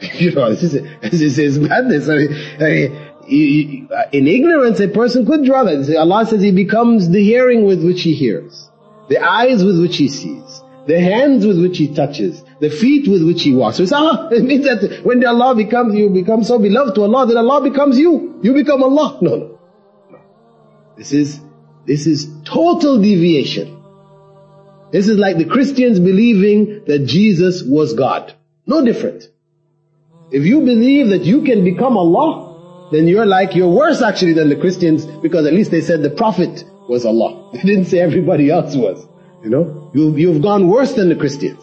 you 0.14 0.32
know, 0.32 0.50
this 0.50 0.62
is, 0.62 0.72
this 1.00 1.38
is 1.38 1.58
madness. 1.58 2.08
I 2.08 2.16
mean, 2.16 2.34
I 2.60 2.64
mean, 2.64 3.06
in 4.12 4.28
ignorance, 4.28 4.78
a 4.80 4.88
person 4.88 5.26
could 5.26 5.44
draw 5.44 5.64
that. 5.64 5.96
Allah 5.96 6.26
says 6.26 6.42
He 6.42 6.52
becomes 6.52 7.08
the 7.08 7.22
hearing 7.22 7.64
with 7.64 7.84
which 7.84 8.02
He 8.02 8.14
hears, 8.14 8.70
the 9.08 9.18
eyes 9.18 9.64
with 9.64 9.80
which 9.80 9.96
He 9.96 10.08
sees, 10.08 10.62
the 10.86 11.00
hands 11.00 11.46
with 11.46 11.60
which 11.60 11.78
He 11.78 11.94
touches, 11.94 12.42
the 12.60 12.70
feet 12.70 13.08
with 13.08 13.24
which 13.26 13.42
He 13.42 13.52
walks. 13.52 13.78
So 13.78 13.82
it's, 13.84 13.92
ah, 13.92 14.28
it 14.30 14.44
means 14.44 14.64
that 14.64 15.00
when 15.04 15.24
Allah 15.24 15.54
becomes, 15.54 15.94
you 15.94 16.10
become 16.10 16.44
so 16.44 16.58
beloved 16.58 16.94
to 16.96 17.02
Allah 17.02 17.26
that 17.26 17.36
Allah 17.36 17.62
becomes 17.62 17.98
you. 17.98 18.38
You 18.42 18.52
become 18.52 18.82
Allah. 18.82 19.18
No, 19.22 19.36
no. 19.36 19.58
This 20.96 21.12
is, 21.12 21.40
this 21.86 22.06
is 22.06 22.28
total 22.44 23.00
deviation. 23.02 23.82
This 24.92 25.08
is 25.08 25.18
like 25.18 25.36
the 25.36 25.44
Christians 25.44 25.98
believing 25.98 26.84
that 26.86 27.06
Jesus 27.06 27.62
was 27.62 27.94
God. 27.94 28.32
No 28.66 28.84
different. 28.84 29.28
If 30.30 30.44
you 30.44 30.60
believe 30.60 31.08
that 31.10 31.22
you 31.22 31.42
can 31.42 31.62
become 31.64 31.96
Allah, 31.96 32.88
then 32.90 33.06
you're 33.06 33.26
like, 33.26 33.54
you're 33.54 33.68
worse 33.68 34.02
actually 34.02 34.32
than 34.32 34.48
the 34.48 34.56
Christians 34.56 35.06
because 35.06 35.46
at 35.46 35.52
least 35.52 35.70
they 35.70 35.80
said 35.80 36.02
the 36.02 36.10
Prophet 36.10 36.64
was 36.88 37.04
Allah. 37.04 37.50
They 37.52 37.62
didn't 37.62 37.86
say 37.86 38.00
everybody 38.00 38.50
else 38.50 38.74
was. 38.74 39.06
You 39.42 39.50
know, 39.50 39.90
you, 39.94 40.16
you've 40.16 40.42
gone 40.42 40.68
worse 40.68 40.94
than 40.94 41.08
the 41.08 41.16
Christians. 41.16 41.62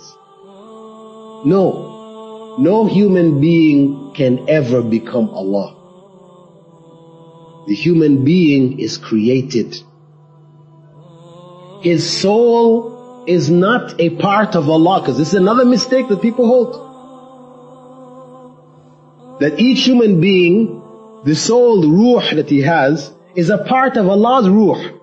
No. 1.46 2.56
No 2.60 2.86
human 2.86 3.42
being 3.42 4.14
can 4.14 4.48
ever 4.48 4.82
become 4.82 5.30
Allah. 5.30 5.76
The 7.68 7.76
human 7.76 8.24
being 8.24 8.80
is 8.80 8.98
created. 8.98 9.76
His 11.82 12.10
soul 12.22 13.26
is 13.28 13.50
not 13.50 14.00
a 14.00 14.10
part 14.12 14.56
of 14.56 14.70
Allah, 14.70 15.02
because 15.02 15.18
this 15.18 15.30
is 15.30 15.34
another 15.34 15.66
mistake 15.66 16.08
that 16.10 16.22
people 16.22 16.48
hold. 16.48 16.93
That 19.40 19.60
each 19.60 19.86
human 19.86 20.22
being, 20.22 20.82
the 21.26 21.36
soul, 21.36 21.82
the 21.82 21.90
ruh 21.90 22.36
that 22.36 22.50
he 22.50 22.62
has, 22.62 23.12
is 23.36 23.50
a 23.50 23.58
part 23.58 23.98
of 23.98 24.08
Allah's 24.08 24.50
ruh. 24.50 25.00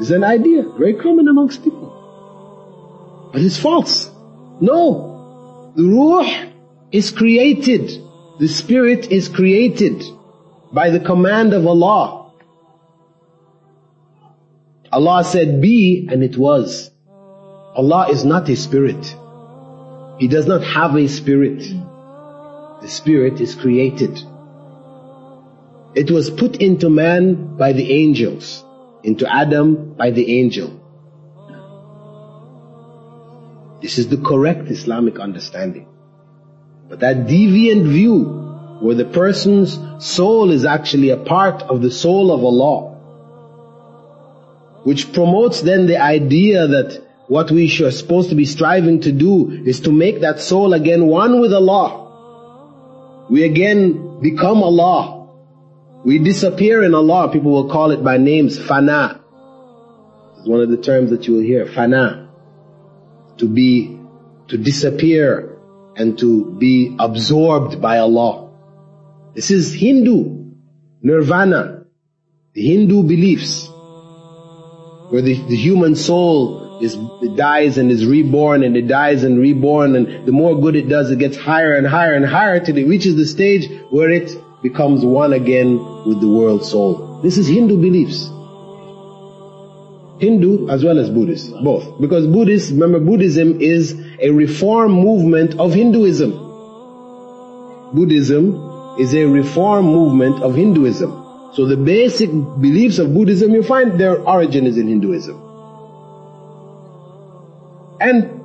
It's 0.00 0.10
an 0.10 0.24
idea, 0.24 0.62
very 0.76 0.94
common 0.94 1.28
amongst 1.28 1.64
people. 1.64 3.30
But 3.32 3.42
it's 3.42 3.58
false. 3.58 4.10
No. 4.60 5.72
The 5.74 5.84
ruh 5.84 6.50
is 6.92 7.10
created. 7.10 8.02
The 8.38 8.48
spirit 8.48 9.10
is 9.10 9.28
created 9.28 10.04
by 10.72 10.90
the 10.90 11.00
command 11.00 11.54
of 11.54 11.66
Allah. 11.66 12.32
Allah 14.92 15.24
said 15.24 15.60
be 15.60 16.08
and 16.10 16.22
it 16.22 16.36
was. 16.36 16.90
Allah 17.74 18.08
is 18.10 18.24
not 18.24 18.48
a 18.48 18.56
spirit. 18.56 19.16
He 20.18 20.28
does 20.28 20.46
not 20.46 20.64
have 20.64 20.94
a 20.96 21.08
spirit. 21.08 21.62
The 22.80 22.88
spirit 22.88 23.40
is 23.40 23.54
created. 23.54 24.18
It 25.94 26.10
was 26.10 26.30
put 26.30 26.56
into 26.56 26.90
man 26.90 27.56
by 27.56 27.72
the 27.72 27.92
angels, 27.92 28.64
into 29.02 29.30
Adam 29.30 29.94
by 29.94 30.10
the 30.10 30.38
angel. 30.40 30.82
This 33.82 33.98
is 33.98 34.08
the 34.08 34.16
correct 34.16 34.68
Islamic 34.68 35.18
understanding. 35.18 35.86
But 36.88 37.00
that 37.00 37.26
deviant 37.26 37.86
view, 37.86 38.24
where 38.80 38.94
the 38.94 39.04
person's 39.04 39.78
soul 39.98 40.50
is 40.50 40.64
actually 40.64 41.10
a 41.10 41.16
part 41.16 41.62
of 41.62 41.82
the 41.82 41.90
soul 41.90 42.32
of 42.32 42.44
Allah, 42.44 42.94
which 44.84 45.12
promotes 45.12 45.62
then 45.62 45.86
the 45.86 46.00
idea 46.00 46.66
that 46.66 47.05
what 47.28 47.50
we 47.50 47.66
are 47.82 47.90
supposed 47.90 48.30
to 48.30 48.36
be 48.36 48.44
striving 48.44 49.00
to 49.00 49.12
do 49.12 49.50
is 49.50 49.80
to 49.80 49.92
make 49.92 50.20
that 50.20 50.40
soul 50.40 50.72
again 50.74 51.06
one 51.06 51.40
with 51.40 51.52
Allah. 51.52 53.26
We 53.28 53.42
again 53.44 54.20
become 54.20 54.62
Allah. 54.62 55.28
We 56.04 56.20
disappear 56.20 56.84
in 56.84 56.94
Allah. 56.94 57.30
People 57.32 57.50
will 57.50 57.68
call 57.70 57.90
it 57.90 58.04
by 58.04 58.18
names, 58.18 58.58
fana. 58.58 59.20
It's 60.38 60.46
one 60.48 60.60
of 60.60 60.70
the 60.70 60.76
terms 60.76 61.10
that 61.10 61.26
you 61.26 61.34
will 61.34 61.42
hear, 61.42 61.66
fana. 61.66 62.28
To 63.38 63.48
be, 63.48 63.98
to 64.48 64.56
disappear 64.56 65.58
and 65.96 66.16
to 66.20 66.54
be 66.58 66.94
absorbed 66.98 67.82
by 67.82 67.98
Allah. 67.98 68.52
This 69.34 69.50
is 69.50 69.74
Hindu 69.74 70.52
nirvana, 71.02 71.84
the 72.52 72.62
Hindu 72.62 73.02
beliefs, 73.02 73.68
where 75.10 75.22
the, 75.22 75.34
the 75.34 75.56
human 75.56 75.94
soul 75.96 76.65
it 76.80 77.36
dies 77.36 77.78
and 77.78 77.90
is 77.90 78.04
reborn 78.06 78.62
and 78.62 78.76
it 78.76 78.86
dies 78.86 79.24
and 79.24 79.38
reborn 79.38 79.96
and 79.96 80.26
the 80.26 80.32
more 80.32 80.60
good 80.60 80.76
it 80.76 80.88
does 80.88 81.10
it 81.10 81.18
gets 81.18 81.36
higher 81.36 81.74
and 81.74 81.86
higher 81.86 82.14
and 82.14 82.26
higher 82.26 82.60
till 82.60 82.76
it 82.76 82.86
reaches 82.86 83.16
the 83.16 83.26
stage 83.26 83.70
where 83.90 84.10
it 84.10 84.36
becomes 84.62 85.04
one 85.04 85.32
again 85.32 85.78
with 86.04 86.20
the 86.20 86.28
world 86.28 86.64
soul. 86.64 87.20
This 87.22 87.38
is 87.38 87.46
Hindu 87.46 87.80
beliefs. 87.80 88.30
Hindu 90.18 90.68
as 90.70 90.82
well 90.82 90.98
as 90.98 91.10
Buddhist, 91.10 91.52
both. 91.62 92.00
Because 92.00 92.26
Buddhist, 92.26 92.70
remember 92.70 93.00
Buddhism 93.00 93.60
is 93.60 93.94
a 94.20 94.30
reform 94.30 94.92
movement 94.92 95.58
of 95.60 95.74
Hinduism. 95.74 96.32
Buddhism 97.94 98.96
is 98.98 99.14
a 99.14 99.24
reform 99.24 99.86
movement 99.86 100.42
of 100.42 100.54
Hinduism. 100.54 101.52
So 101.54 101.66
the 101.66 101.76
basic 101.76 102.30
beliefs 102.30 102.98
of 102.98 103.14
Buddhism, 103.14 103.52
you 103.52 103.62
find 103.62 104.00
their 104.00 104.20
origin 104.20 104.66
is 104.66 104.78
in 104.78 104.88
Hinduism. 104.88 105.45
And 108.00 108.44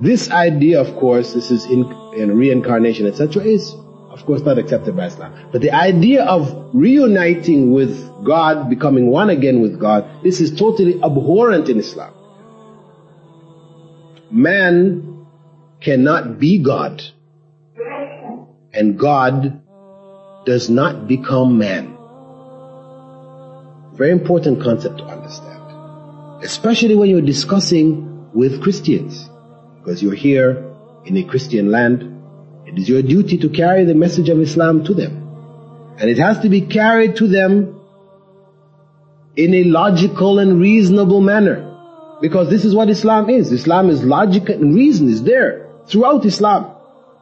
this 0.00 0.30
idea, 0.30 0.80
of 0.80 0.96
course, 0.96 1.32
this 1.32 1.50
is 1.50 1.64
in, 1.64 1.84
in 2.16 2.36
reincarnation, 2.36 3.06
etc., 3.06 3.42
is 3.42 3.74
of 4.10 4.24
course 4.26 4.42
not 4.42 4.58
accepted 4.58 4.96
by 4.96 5.06
Islam. 5.06 5.48
But 5.52 5.60
the 5.60 5.72
idea 5.72 6.24
of 6.24 6.70
reuniting 6.72 7.72
with 7.72 8.24
God, 8.24 8.68
becoming 8.68 9.08
one 9.08 9.30
again 9.30 9.60
with 9.60 9.78
God, 9.78 10.22
this 10.22 10.40
is 10.40 10.54
totally 10.54 11.00
abhorrent 11.02 11.68
in 11.68 11.78
Islam. 11.78 12.14
Man 14.30 15.26
cannot 15.80 16.38
be 16.38 16.58
God. 16.58 17.02
And 18.72 18.98
God 18.98 19.62
does 20.44 20.68
not 20.68 21.08
become 21.08 21.58
man. 21.58 21.96
Very 23.94 24.10
important 24.12 24.62
concept 24.62 24.98
to 24.98 25.04
understand. 25.04 26.44
Especially 26.44 26.94
when 26.94 27.08
you're 27.08 27.20
discussing 27.20 28.07
with 28.38 28.62
Christians. 28.62 29.28
Because 29.78 30.02
you're 30.02 30.22
here 30.28 30.50
in 31.04 31.16
a 31.16 31.24
Christian 31.24 31.70
land 31.70 32.14
it 32.68 32.78
is 32.78 32.86
your 32.86 33.00
duty 33.00 33.38
to 33.38 33.48
carry 33.48 33.84
the 33.84 33.94
message 33.94 34.28
of 34.28 34.38
Islam 34.40 34.84
to 34.84 34.92
them. 34.92 35.12
And 35.98 36.10
it 36.10 36.18
has 36.18 36.40
to 36.40 36.50
be 36.50 36.60
carried 36.60 37.16
to 37.16 37.26
them 37.26 37.80
in 39.34 39.54
a 39.54 39.64
logical 39.64 40.38
and 40.38 40.60
reasonable 40.60 41.22
manner. 41.22 41.64
Because 42.20 42.50
this 42.50 42.66
is 42.66 42.74
what 42.74 42.90
Islam 42.90 43.30
is. 43.30 43.52
Islam 43.52 43.88
is 43.88 44.04
logic 44.04 44.50
and 44.50 44.74
reason 44.74 45.08
is 45.08 45.22
there 45.22 45.70
throughout 45.86 46.26
Islam. 46.26 46.64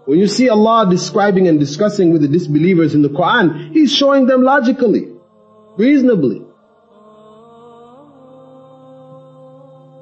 When 0.05 0.18
you 0.18 0.26
see 0.26 0.48
Allah 0.48 0.88
describing 0.90 1.46
and 1.46 1.61
discussing 1.61 2.12
with 2.12 2.22
the 2.22 2.29
disbelievers 2.29 2.94
in 2.96 3.02
the 3.02 3.09
Quran, 3.09 3.72
He's 3.72 3.94
showing 3.94 4.26
them 4.26 4.42
logically, 4.42 5.12
reasonably. 5.76 6.45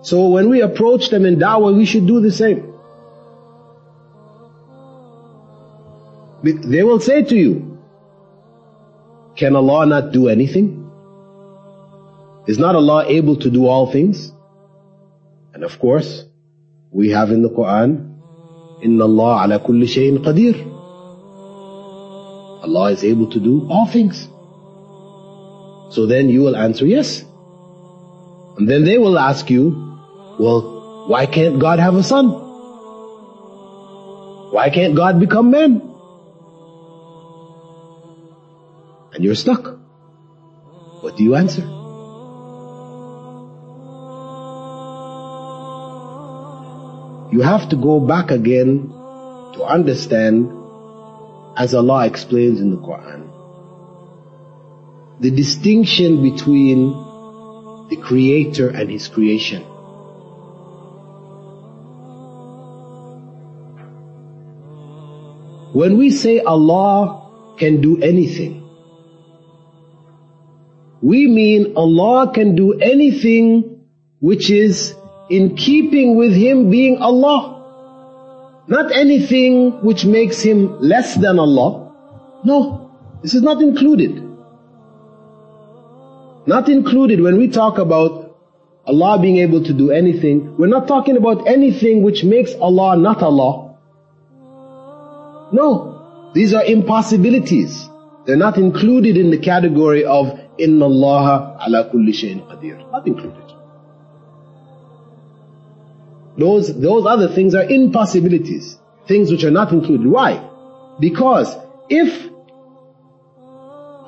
So 0.03 0.29
when 0.29 0.49
we 0.49 0.61
approach 0.61 1.09
them 1.09 1.25
in 1.25 1.37
da'wah, 1.37 1.75
we 1.75 1.85
should 1.85 2.07
do 2.07 2.21
the 2.21 2.31
same. 2.31 2.73
They 6.43 6.83
will 6.83 6.99
say 7.01 7.23
to 7.23 7.35
you, 7.35 7.77
can 9.35 9.55
Allah 9.55 9.85
not 9.85 10.11
do 10.11 10.29
anything? 10.29 10.89
Is 12.47 12.57
not 12.57 12.75
Allah 12.75 13.05
able 13.07 13.35
to 13.37 13.49
do 13.49 13.67
all 13.67 13.91
things? 13.91 14.31
And 15.53 15.63
of 15.63 15.77
course, 15.79 16.25
we 16.91 17.09
have 17.09 17.31
in 17.31 17.41
the 17.41 17.49
Quran, 17.49 18.15
إِنَّ 18.83 18.97
اللَّهَ 18.97 19.39
عَلَى 19.43 19.59
كُلِّ 19.65 19.83
شَيْءٍ 19.83 20.17
قَدِيرٌ 20.23 20.65
Allah 22.63 22.91
is 22.91 23.03
able 23.03 23.27
to 23.31 23.39
do 23.39 23.67
all 23.69 23.85
things. 23.85 24.27
So 25.93 26.05
then 26.05 26.29
you 26.29 26.41
will 26.41 26.55
answer 26.55 26.85
yes. 26.85 27.23
And 28.57 28.67
then 28.69 28.83
they 28.85 28.97
will 28.97 29.17
ask 29.19 29.49
you, 29.49 29.92
well, 30.38 31.06
why 31.08 31.26
can't 31.26 31.58
God 31.58 31.78
have 31.78 31.94
a 31.94 32.02
son? 32.02 32.30
Why 34.52 34.70
can't 34.70 34.94
God 34.94 35.20
become 35.20 35.50
man? 35.50 35.94
and 39.14 39.24
you're 39.24 39.36
stuck. 39.36 39.78
What 41.00 41.16
do 41.16 41.22
you 41.22 41.36
answer? 41.36 41.62
You 47.32 47.42
have 47.42 47.68
to 47.70 47.76
go 47.76 48.00
back 48.00 48.30
again 48.30 48.88
to 49.54 49.62
understand, 49.62 50.50
as 51.56 51.74
Allah 51.74 52.06
explains 52.06 52.60
in 52.60 52.70
the 52.70 52.76
Quran, 52.76 53.30
the 55.20 55.30
distinction 55.30 56.22
between 56.22 56.90
the 57.88 57.96
Creator 57.96 58.70
and 58.70 58.90
His 58.90 59.06
creation. 59.08 59.64
When 65.74 65.98
we 65.98 66.10
say 66.10 66.38
Allah 66.38 67.30
can 67.58 67.80
do 67.80 68.00
anything, 68.00 68.62
we 71.02 71.26
mean 71.26 71.72
Allah 71.76 72.30
can 72.32 72.54
do 72.54 72.74
anything 72.74 73.80
which 74.20 74.50
is 74.50 74.94
in 75.28 75.56
keeping 75.56 76.14
with 76.16 76.32
Him 76.32 76.70
being 76.70 76.98
Allah. 76.98 78.62
Not 78.68 78.92
anything 78.92 79.82
which 79.82 80.04
makes 80.04 80.40
Him 80.40 80.78
less 80.80 81.16
than 81.16 81.40
Allah. 81.40 81.92
No, 82.44 82.92
this 83.22 83.34
is 83.34 83.42
not 83.42 83.60
included. 83.60 84.22
Not 86.46 86.68
included 86.68 87.20
when 87.20 87.36
we 87.36 87.48
talk 87.48 87.78
about 87.78 88.38
Allah 88.86 89.18
being 89.20 89.38
able 89.38 89.64
to 89.64 89.72
do 89.72 89.90
anything. 89.90 90.56
We're 90.56 90.68
not 90.78 90.86
talking 90.86 91.16
about 91.16 91.48
anything 91.48 92.04
which 92.04 92.22
makes 92.22 92.54
Allah 92.54 92.96
not 92.96 93.24
Allah. 93.24 93.63
No, 95.54 96.30
these 96.34 96.52
are 96.52 96.64
impossibilities. 96.64 97.88
They're 98.26 98.36
not 98.36 98.56
included 98.58 99.16
in 99.16 99.30
the 99.30 99.38
category 99.38 100.04
of 100.04 100.40
Inna 100.58 100.86
Allah 100.86 101.58
ala 101.64 101.90
kulli 101.90 102.12
shayin 102.12 102.40
qadir. 102.48 102.90
Not 102.90 103.06
included. 103.06 103.52
Those, 106.36 106.74
those 106.80 107.06
other 107.06 107.28
things 107.28 107.54
are 107.54 107.62
impossibilities. 107.62 108.76
Things 109.06 109.30
which 109.30 109.44
are 109.44 109.52
not 109.52 109.70
included. 109.72 110.08
Why? 110.08 110.44
Because 110.98 111.54
if 111.88 112.28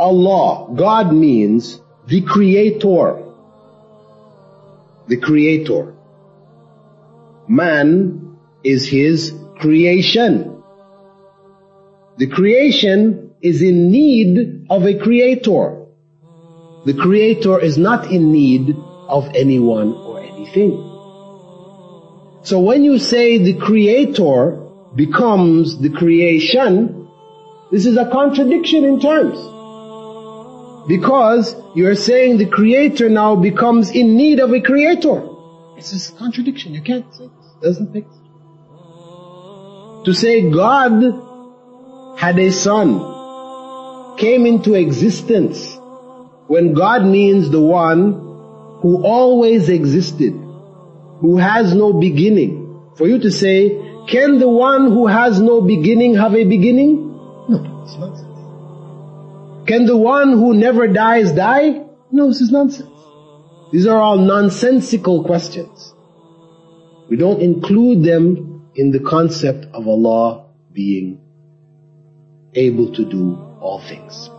Allah, 0.01 0.75
God 0.75 1.13
means 1.15 1.81
the 2.09 2.23
creator, 2.23 3.23
the 5.07 5.17
creator. 5.19 5.95
Man 7.47 8.37
is 8.65 8.89
his 8.89 9.33
creation. 9.61 10.56
The 12.19 12.27
creation 12.27 13.35
is 13.41 13.63
in 13.63 13.91
need 13.91 14.67
of 14.71 14.85
a 14.85 14.99
creator. 14.99 15.87
The 16.87 16.95
Creator 16.95 17.59
is 17.59 17.77
not 17.77 18.13
in 18.13 18.31
need 18.31 18.77
of 19.09 19.35
anyone 19.35 19.93
or 19.93 20.21
anything. 20.21 20.71
So 22.45 22.61
when 22.61 22.85
you 22.85 23.01
say 23.01 23.39
the 23.39 23.55
Creator 23.55 24.63
becomes 24.95 25.79
the 25.79 25.91
creation, 25.91 27.09
this 27.73 27.87
is 27.87 27.97
a 27.97 28.09
contradiction 28.09 28.85
in 28.85 29.01
terms. 29.01 29.37
Because 30.87 31.57
you're 31.75 31.97
saying 31.97 32.39
the 32.39 32.47
Creator 32.47 33.09
now 33.09 33.35
becomes 33.35 33.91
in 33.91 34.17
need 34.17 34.39
of 34.39 34.53
a 34.53 34.61
Creator. 34.61 35.29
It's 35.77 36.09
a 36.09 36.13
contradiction. 36.13 36.73
You 36.73 36.83
can't 36.83 37.13
say 37.13 37.25
it. 37.25 37.31
doesn't 37.61 37.93
make 37.93 38.05
sense. 38.05 38.29
To 40.05 40.15
say 40.15 40.49
God 40.53 41.03
had 42.17 42.39
a 42.39 42.51
son, 42.51 44.17
came 44.17 44.47
into 44.47 44.75
existence, 44.75 45.77
when 46.47 46.73
God 46.73 47.05
means 47.05 47.51
the 47.51 47.61
one 47.61 48.13
who 48.81 49.05
always 49.05 49.69
existed, 49.69 50.33
who 50.33 51.37
has 51.37 51.75
no 51.75 51.93
beginning. 51.93 52.93
For 52.97 53.07
you 53.07 53.19
to 53.19 53.31
say, 53.31 53.69
can 54.09 54.39
the 54.39 54.49
one 54.49 54.93
who 54.93 55.07
has 55.07 55.41
no 55.41 55.61
beginning 55.61 56.15
have 56.15 56.35
a 56.35 56.45
beginning? 56.45 56.97
No, 57.49 57.83
it's 57.85 57.97
nonsense. 57.97 59.69
Can 59.69 59.85
the 59.85 59.97
one 59.97 60.33
who 60.33 60.55
never 60.55 60.87
dies 60.87 61.33
die? 61.33 61.85
No, 62.11 62.29
this 62.29 62.41
is 62.41 62.51
nonsense. 62.51 62.89
These 63.73 63.87
are 63.87 64.01
all 64.01 64.19
nonsensical 64.19 65.25
questions. 65.25 65.93
We 67.11 67.17
don't 67.17 67.43
include 67.43 68.05
them 68.05 68.71
in 68.75 68.93
the 68.93 69.01
concept 69.01 69.67
of 69.75 69.87
Allah 69.87 70.47
being 70.73 71.26
able 72.57 72.93
to 72.95 73.05
do 73.05 73.37
all 73.61 73.81
things. 73.81 74.31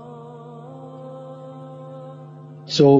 So, 2.69 2.99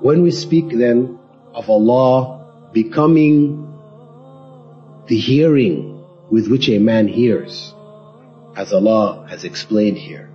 when 0.00 0.22
we 0.22 0.30
speak 0.30 0.68
then 0.70 1.18
of 1.54 1.68
Allah 1.68 2.70
becoming 2.72 3.64
the 5.08 5.18
hearing 5.18 6.04
with 6.30 6.48
which 6.48 6.68
a 6.68 6.78
man 6.78 7.08
hears, 7.08 7.74
as 8.54 8.72
Allah 8.72 9.26
has 9.28 9.44
explained 9.44 9.98
here, 9.98 10.30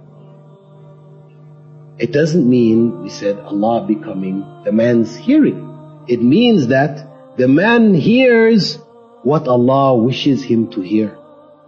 it 1.97 2.12
doesn't 2.12 2.49
mean, 2.49 3.04
we 3.04 3.10
said, 3.10 3.38
Allah 3.39 3.86
becoming 3.88 4.63
the 4.65 4.71
man's 4.71 5.15
hearing. 5.15 6.04
It 6.08 6.21
means 6.21 6.67
that 6.67 7.38
the 7.38 7.47
man 7.47 7.93
hears 7.93 8.77
what 9.21 9.47
Allah 9.47 9.95
wishes 9.95 10.43
him 10.43 10.71
to 10.71 10.82
hear, 10.82 11.17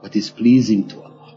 what 0.03 0.17
is 0.17 0.29
pleasing 0.29 0.85
to 0.89 1.01
Allah. 1.01 1.35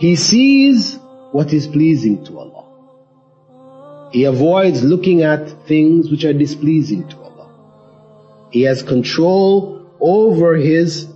He 0.00 0.16
sees 0.16 0.98
what 1.30 1.52
is 1.52 1.68
pleasing 1.68 2.24
to 2.24 2.40
Allah. 2.40 4.10
He 4.10 4.24
avoids 4.24 4.82
looking 4.82 5.22
at 5.22 5.68
things 5.68 6.10
which 6.10 6.24
are 6.24 6.32
displeasing 6.32 7.06
to 7.06 7.22
Allah. 7.22 8.48
He 8.50 8.62
has 8.62 8.82
control 8.82 9.88
over 10.00 10.56
his 10.56 11.06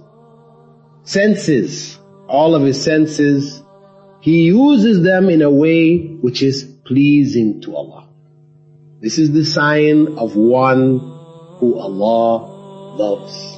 senses, 1.02 1.98
all 2.28 2.54
of 2.54 2.62
his 2.62 2.80
senses. 2.80 3.60
He 4.20 4.44
uses 4.44 5.02
them 5.02 5.28
in 5.30 5.42
a 5.42 5.50
way 5.50 5.98
which 5.98 6.44
is 6.44 6.62
pleasing 6.84 7.60
to 7.62 7.74
Allah. 7.74 8.08
This 9.00 9.18
is 9.18 9.32
the 9.32 9.44
sign 9.44 10.16
of 10.16 10.36
one 10.36 11.00
who 11.58 11.76
Allah 11.76 12.57
loves. 12.97 13.55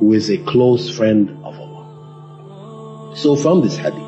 Who 0.00 0.12
is 0.12 0.30
a 0.30 0.38
close 0.38 0.90
friend 0.94 1.30
of 1.44 1.54
Allah. 1.58 3.12
So 3.16 3.34
from 3.36 3.62
this 3.62 3.76
hadith, 3.76 4.02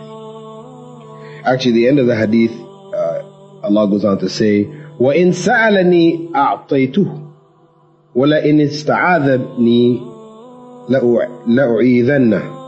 actually 1.45 1.73
the 1.73 1.89
end 1.89 1.99
of 1.99 2.07
the 2.07 2.17
hadith, 2.17 2.53
uh, 2.53 3.23
Allah 3.65 3.89
goes 3.89 4.05
on 4.05 4.19
to 4.19 4.29
say, 4.29 4.65
وَإِن 5.01 5.33
سَأَلَنِي 5.33 6.31
أَعْطَيْتُهُ 6.33 7.33
وَلَئِنِ 8.15 8.61
اسْتَعَاذَنِي 8.69 10.01
لَأُعِيذَنَّهُ 11.49 12.59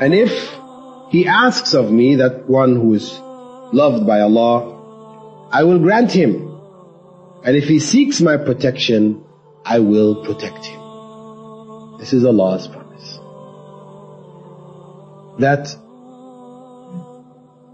and 0.00 0.14
if 0.14 0.54
he 1.10 1.26
asks 1.26 1.74
of 1.74 1.90
me, 1.90 2.16
that 2.16 2.48
one 2.48 2.76
who 2.76 2.94
is 2.94 3.18
loved 3.72 4.06
by 4.06 4.20
Allah, 4.20 4.81
I 5.53 5.63
will 5.65 5.77
grant 5.77 6.11
him. 6.11 6.31
And 7.45 7.55
if 7.55 7.65
he 7.65 7.79
seeks 7.79 8.19
my 8.21 8.37
protection, 8.37 9.23
I 9.63 9.79
will 9.79 10.25
protect 10.25 10.65
him. 10.65 10.79
This 11.99 12.11
is 12.11 12.25
Allah's 12.25 12.67
promise. 12.67 13.19
That 15.39 15.65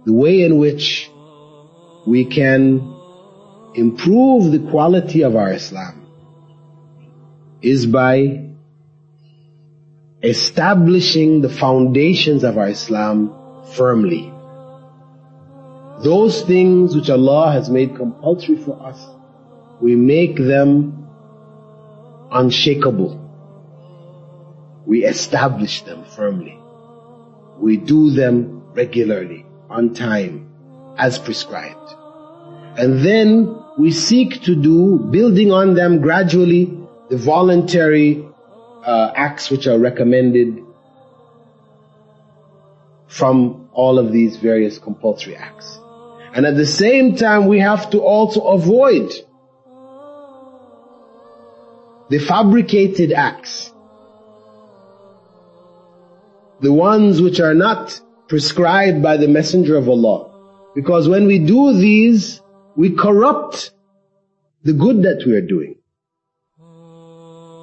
the 0.06 0.12
way 0.14 0.42
in 0.44 0.58
which 0.58 1.10
we 2.06 2.26
can 2.26 2.96
improve 3.76 4.52
the 4.52 4.70
quality 4.70 5.22
of 5.22 5.38
our 5.38 5.54
Islam 5.54 6.06
is 7.62 7.86
by 7.86 8.46
establishing 10.22 11.40
the 11.40 11.50
foundations 11.50 12.44
of 12.44 12.58
our 12.58 12.68
Islam 12.68 13.64
firmly. 13.78 14.34
Those 16.04 16.42
things 16.44 16.96
which 16.96 17.10
Allah 17.10 17.52
has 17.52 17.70
made 17.70 17.96
compulsory 17.96 18.56
for 18.56 18.82
us, 18.82 19.06
we 19.82 19.96
make 19.96 20.38
them 20.38 21.08
unshakable. 22.32 23.20
We 24.86 25.04
establish 25.06 25.82
them 25.82 26.06
firmly. 26.06 26.58
We 27.58 27.76
do 27.76 28.12
them 28.12 28.64
regularly, 28.74 29.46
on 29.70 29.94
time, 29.94 30.50
as 30.98 31.20
prescribed. 31.20 31.96
And 32.78 33.04
then 33.04 33.62
we 33.78 33.92
seek 33.92 34.42
to 34.44 34.56
do, 34.56 35.00
building 35.12 35.52
on 35.52 35.74
them 35.74 36.00
gradually, 36.00 36.78
the 37.10 37.18
voluntary 37.18 38.26
uh, 38.86 39.12
acts 39.16 39.50
which 39.50 39.68
are 39.68 39.78
recommended 39.78 40.64
from 43.08 43.70
all 43.74 44.00
of 44.00 44.12
these 44.12 44.38
various 44.38 44.78
compulsory 44.78 45.36
acts. 45.36 45.79
And 46.34 46.46
at 46.46 46.56
the 46.56 46.66
same 46.66 47.16
time, 47.16 47.48
we 47.48 47.60
have 47.60 47.90
to 47.92 48.00
also 48.00 48.42
avoid 48.42 49.12
the 52.10 52.20
fabricated 52.20 53.12
acts. 53.12 53.72
The 56.62 56.74
ones 56.74 57.22
which 57.22 57.40
are 57.40 57.54
not 57.54 58.00
prescribed 58.28 59.02
by 59.02 59.18
the 59.18 59.28
Messenger 59.28 59.78
of 59.78 59.88
Allah. 59.88 60.30
Because 60.76 61.08
when 61.08 61.26
we 61.26 61.40
do 61.40 61.74
these, 61.74 62.42
we 62.76 62.96
corrupt 62.96 63.72
the 64.64 64.74
good 64.74 65.04
that 65.04 65.24
we 65.26 65.34
are 65.34 65.42
doing. 65.42 65.76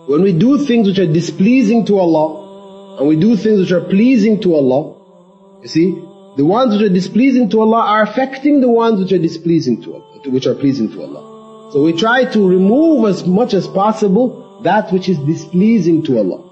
When 0.09 0.23
we 0.23 0.33
do 0.33 0.65
things 0.65 0.89
which 0.89 0.99
are 0.99 1.13
displeasing 1.13 1.85
to 1.87 1.99
Allah, 1.99 2.99
and 2.99 3.09
we 3.09 3.17
do 3.17 3.37
things 3.37 3.61
which 3.61 3.73
are 3.73 3.81
pleasing 3.81 4.41
to 4.43 4.55
Allah, 4.55 5.61
you 5.63 5.69
see, 5.69 6.06
the 6.37 6.44
ones 6.44 6.75
which 6.75 6.83
are 6.83 6.92
displeasing 6.92 7.49
to 7.51 7.61
Allah 7.61 7.81
are 7.81 8.03
affecting 8.03 8.61
the 8.61 8.68
ones 8.68 9.01
which 9.01 9.12
are 9.12 9.18
displeasing 9.18 9.83
to 9.83 9.94
Allah, 9.94 10.20
which 10.27 10.46
are 10.46 10.55
pleasing 10.55 10.90
to 10.92 11.03
Allah. 11.03 11.72
So 11.72 11.83
we 11.83 11.92
try 11.92 12.25
to 12.27 12.49
remove 12.49 13.09
as 13.09 13.27
much 13.27 13.55
as 13.55 13.66
possible 13.66 14.61
that 14.62 14.92
which 14.92 15.09
is 15.09 15.18
displeasing 15.18 16.03
to 16.05 16.18
Allah. 16.18 16.42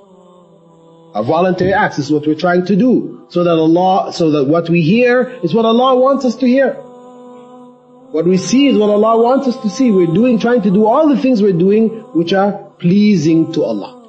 A 1.15 1.23
voluntary 1.23 1.73
act 1.73 1.99
is 1.99 2.11
what 2.11 2.27
we're 2.27 2.35
trying 2.35 2.65
to 2.67 2.77
do. 2.77 3.27
So 3.29 3.45
that 3.45 3.51
Allah, 3.51 4.13
so 4.13 4.31
that 4.33 4.45
what 4.45 4.69
we 4.69 4.81
hear 4.81 5.29
is 5.43 5.55
what 5.55 5.65
Allah 5.65 5.97
wants 5.97 6.25
us 6.25 6.37
to 6.37 6.47
hear. 6.47 6.75
What 6.75 8.27
we 8.27 8.37
see 8.37 8.69
is 8.69 8.79
what 8.79 8.91
Allah 8.91 9.23
wants 9.23 9.49
us 9.49 9.57
to 9.63 9.69
see. 9.69 9.91
We're 9.91 10.07
doing, 10.07 10.39
trying 10.39 10.63
to 10.63 10.71
do 10.71 10.87
all 10.87 11.09
the 11.09 11.21
things 11.21 11.43
we're 11.43 11.53
doing 11.53 11.89
which 12.15 12.33
are 12.33 12.53
pleasing 12.79 13.53
to 13.53 13.65
Allah. 13.65 14.04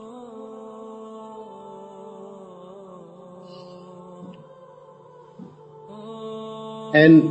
And 6.95 7.23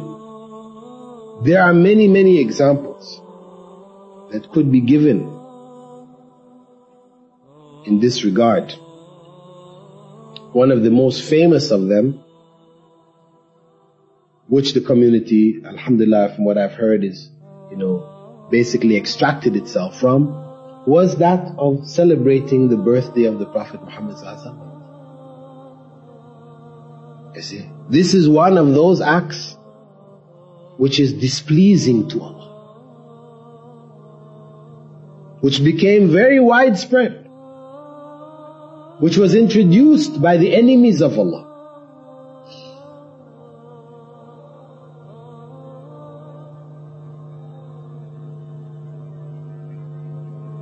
there 1.46 1.62
are 1.62 1.72
many, 1.72 2.06
many 2.06 2.38
examples 2.38 3.22
that 4.30 4.50
could 4.52 4.70
be 4.70 4.82
given 4.82 5.20
in 7.86 7.98
this 7.98 8.24
regard. 8.24 8.72
One 10.52 10.70
of 10.70 10.82
the 10.82 10.90
most 10.90 11.22
famous 11.22 11.70
of 11.70 11.88
them, 11.88 12.22
which 14.48 14.74
the 14.74 14.82
community, 14.82 15.62
alhamdulillah, 15.64 16.34
from 16.34 16.44
what 16.44 16.58
I've 16.58 16.74
heard 16.74 17.02
is, 17.02 17.30
you 17.70 17.78
know, 17.78 18.48
basically 18.50 18.98
extracted 18.98 19.56
itself 19.56 19.98
from, 19.98 20.26
was 20.86 21.16
that 21.16 21.54
of 21.56 21.88
celebrating 21.88 22.68
the 22.68 22.76
birthday 22.76 23.24
of 23.24 23.38
the 23.38 23.46
Prophet 23.46 23.82
Muhammad 23.82 24.18
You 27.34 27.40
see, 27.40 27.70
this 27.88 28.14
is 28.14 28.28
one 28.28 28.56
of 28.58 28.72
those 28.74 29.00
acts 29.00 29.56
which 30.76 30.98
is 30.98 31.12
displeasing 31.12 32.08
to 32.08 32.22
Allah. 32.22 32.40
Which 35.40 35.62
became 35.62 36.10
very 36.10 36.40
widespread. 36.40 37.28
Which 39.00 39.18
was 39.18 39.34
introduced 39.34 40.20
by 40.20 40.36
the 40.38 40.54
enemies 40.54 41.02
of 41.02 41.18
Allah. 41.18 41.50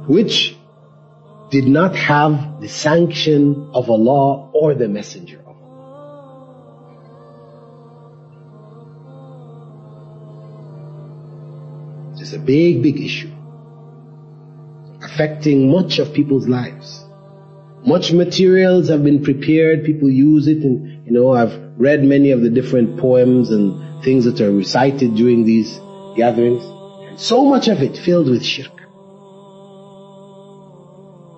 which 0.07 0.57
did 1.51 1.67
not 1.67 1.95
have 1.95 2.61
the 2.61 2.69
sanction 2.69 3.71
of 3.73 3.89
Allah 3.89 4.51
or 4.53 4.75
the 4.75 4.89
Messenger 4.89 5.42
It's 12.23 12.33
a 12.33 12.39
big, 12.39 12.83
big 12.85 13.01
issue 13.01 13.33
affecting 15.03 15.69
much 15.69 15.99
of 15.99 16.15
people's 16.15 16.47
lives. 16.47 17.05
Much 17.85 18.13
materials 18.13 18.89
have 18.91 19.03
been 19.03 19.25
prepared, 19.25 19.85
people 19.85 20.09
use 20.09 20.47
it 20.47 20.59
and, 20.59 21.05
you 21.05 21.11
know, 21.11 21.33
I've 21.35 21.53
read 21.77 22.05
many 22.05 22.31
of 22.31 22.41
the 22.41 22.49
different 22.49 23.01
poems 23.01 23.51
and 23.51 24.05
things 24.05 24.25
that 24.25 24.41
are 24.41 24.53
recited 24.53 25.17
during 25.17 25.45
these 25.45 25.81
gatherings. 26.17 26.63
And 27.09 27.19
so 27.19 27.45
much 27.45 27.67
of 27.67 27.83
it 27.83 27.97
filled 27.97 28.31
with 28.31 28.45
shirk. 28.45 28.71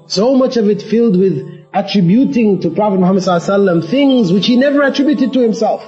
So 0.07 0.35
much 0.35 0.59
of 0.59 0.69
it 0.69 0.83
filled 0.83 1.19
with 1.19 1.65
attributing 1.73 2.61
to 2.61 2.71
Prophet 2.71 3.01
Muhammad 3.01 3.89
things 3.89 4.31
which 4.31 4.47
he 4.47 4.57
never 4.57 4.83
attributed 4.83 5.33
to 5.33 5.41
himself. 5.41 5.83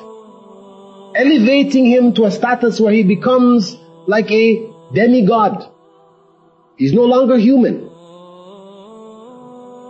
Elevating 1.14 1.84
him 1.84 2.14
to 2.14 2.24
a 2.24 2.30
status 2.30 2.80
where 2.80 2.92
he 2.92 3.02
becomes 3.02 3.76
like 4.06 4.30
a 4.30 4.75
demigod. 4.92 5.70
He's 6.76 6.92
no 6.92 7.04
longer 7.04 7.36
human. 7.38 7.88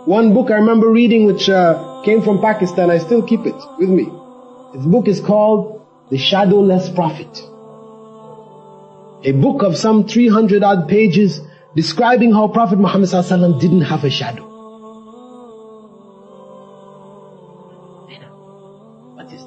One 0.05 0.33
book 0.33 0.51
I 0.51 0.55
remember 0.55 0.89
reading 0.89 1.25
which 1.25 1.49
uh, 1.49 2.01
came 2.03 2.21
from 2.21 2.39
Pakistan, 2.39 2.89
I 2.89 2.97
still 2.97 3.21
keep 3.21 3.45
it 3.45 3.55
with 3.77 3.89
me. 3.89 4.05
This 4.73 4.85
book 4.85 5.07
is 5.07 5.19
called 5.19 5.85
The 6.09 6.17
Shadowless 6.17 6.89
Prophet. 6.89 7.43
A 9.25 9.33
book 9.33 9.63
of 9.63 9.75
some 9.75 10.07
300 10.07 10.63
odd 10.63 10.87
pages 10.87 11.41
describing 11.75 12.31
how 12.31 12.47
Prophet 12.47 12.79
Muhammad 12.79 13.09
didn't 13.59 13.81
have 13.81 14.05
a 14.05 14.09
shadow. 14.09 14.45
What 19.15 19.33
is 19.33 19.43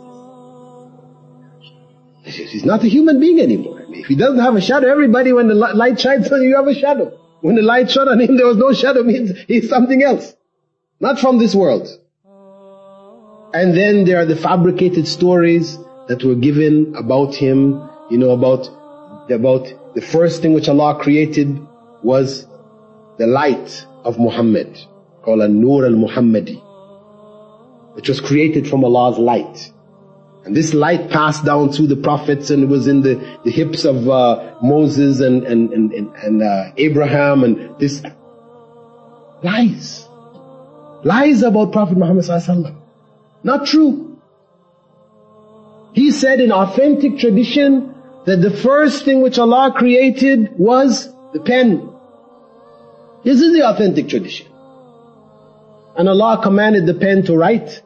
this? 2.37 2.51
He's 2.53 2.65
not 2.65 2.85
a 2.85 2.89
human 2.89 3.19
being 3.19 3.41
anymore. 3.41 3.80
If 3.93 4.07
he 4.07 4.17
doesn't 4.17 4.41
have 4.41 4.57
a 4.57 4.61
shadow, 4.61 4.91
everybody 4.91 5.33
when 5.33 5.49
the 5.49 5.55
light 5.55 6.01
shines 6.01 6.31
on 6.31 6.43
you, 6.43 6.51
you 6.51 6.57
have 6.57 6.67
a 6.67 6.75
shadow. 6.75 7.19
When 7.41 7.57
the 7.57 7.63
light 7.63 7.91
shone 7.91 8.09
on 8.09 8.21
him, 8.21 8.37
there 8.39 8.47
was 8.47 8.57
no 8.57 8.73
shadow, 8.73 9.03
means 9.03 9.33
he's 9.49 9.69
something 9.69 10.03
else. 10.03 10.35
Not 11.01 11.19
from 11.19 11.39
this 11.39 11.55
world. 11.55 11.89
And 13.53 13.77
then 13.77 14.05
there 14.05 14.21
are 14.21 14.27
the 14.27 14.37
fabricated 14.37 15.09
stories 15.09 15.77
that 16.09 16.23
were 16.25 16.35
given 16.35 16.95
about 16.97 17.35
him, 17.35 17.89
you 18.11 18.19
know, 18.19 18.31
about, 18.31 18.69
about 19.31 19.95
the 19.95 20.01
first 20.03 20.43
thing 20.43 20.53
which 20.55 20.69
Allah 20.69 20.99
created 21.01 21.59
was 22.03 22.47
the 23.19 23.27
light 23.27 23.87
of 24.05 24.19
Muhammad, 24.19 24.79
called 25.23 25.41
An-Nur 25.41 25.85
al-Muhammadi. 25.87 26.63
which 27.95 28.09
was 28.09 28.21
created 28.21 28.69
from 28.69 28.85
Allah's 28.85 29.19
light. 29.19 29.73
And 30.45 30.57
this 30.57 30.73
light 30.73 31.11
passed 31.11 31.45
down 31.45 31.73
through 31.73 31.89
the 31.89 31.97
prophets 31.97 32.51
and 32.51 32.63
it 32.63 32.69
was 32.69 32.87
in 32.87 33.03
the, 33.03 33.39
the 33.45 33.51
hips 33.51 33.85
of 33.85 34.09
uh, 34.09 34.55
Moses 34.63 35.21
and, 35.21 35.45
and, 35.45 35.71
and, 35.73 35.93
and 35.93 36.43
uh, 36.43 36.73
Abraham 36.77 37.45
and 37.45 37.79
this 37.79 38.03
lies. 39.43 40.07
Lies 41.05 41.43
about 41.43 41.73
Prophet 41.73 41.97
Muhammad 41.97 42.25
Sallallahu 42.25 42.77
Not 43.43 43.67
true. 43.67 44.19
He 45.93 46.11
said 46.11 46.41
in 46.41 46.53
authentic 46.53 47.19
tradition 47.19 47.95
that 48.27 48.41
the 48.41 48.51
first 48.51 49.05
thing 49.05 49.23
which 49.23 49.39
Allah 49.39 49.75
created 49.77 50.53
was 50.59 51.13
the 51.33 51.41
pen. 51.41 51.91
This 53.25 53.41
is 53.41 53.53
the 53.53 53.67
authentic 53.67 54.09
tradition. 54.09 54.47
And 55.97 56.09
Allah 56.09 56.41
commanded 56.43 56.87
the 56.87 56.95
pen 56.95 57.25
to 57.25 57.37
write. 57.37 57.83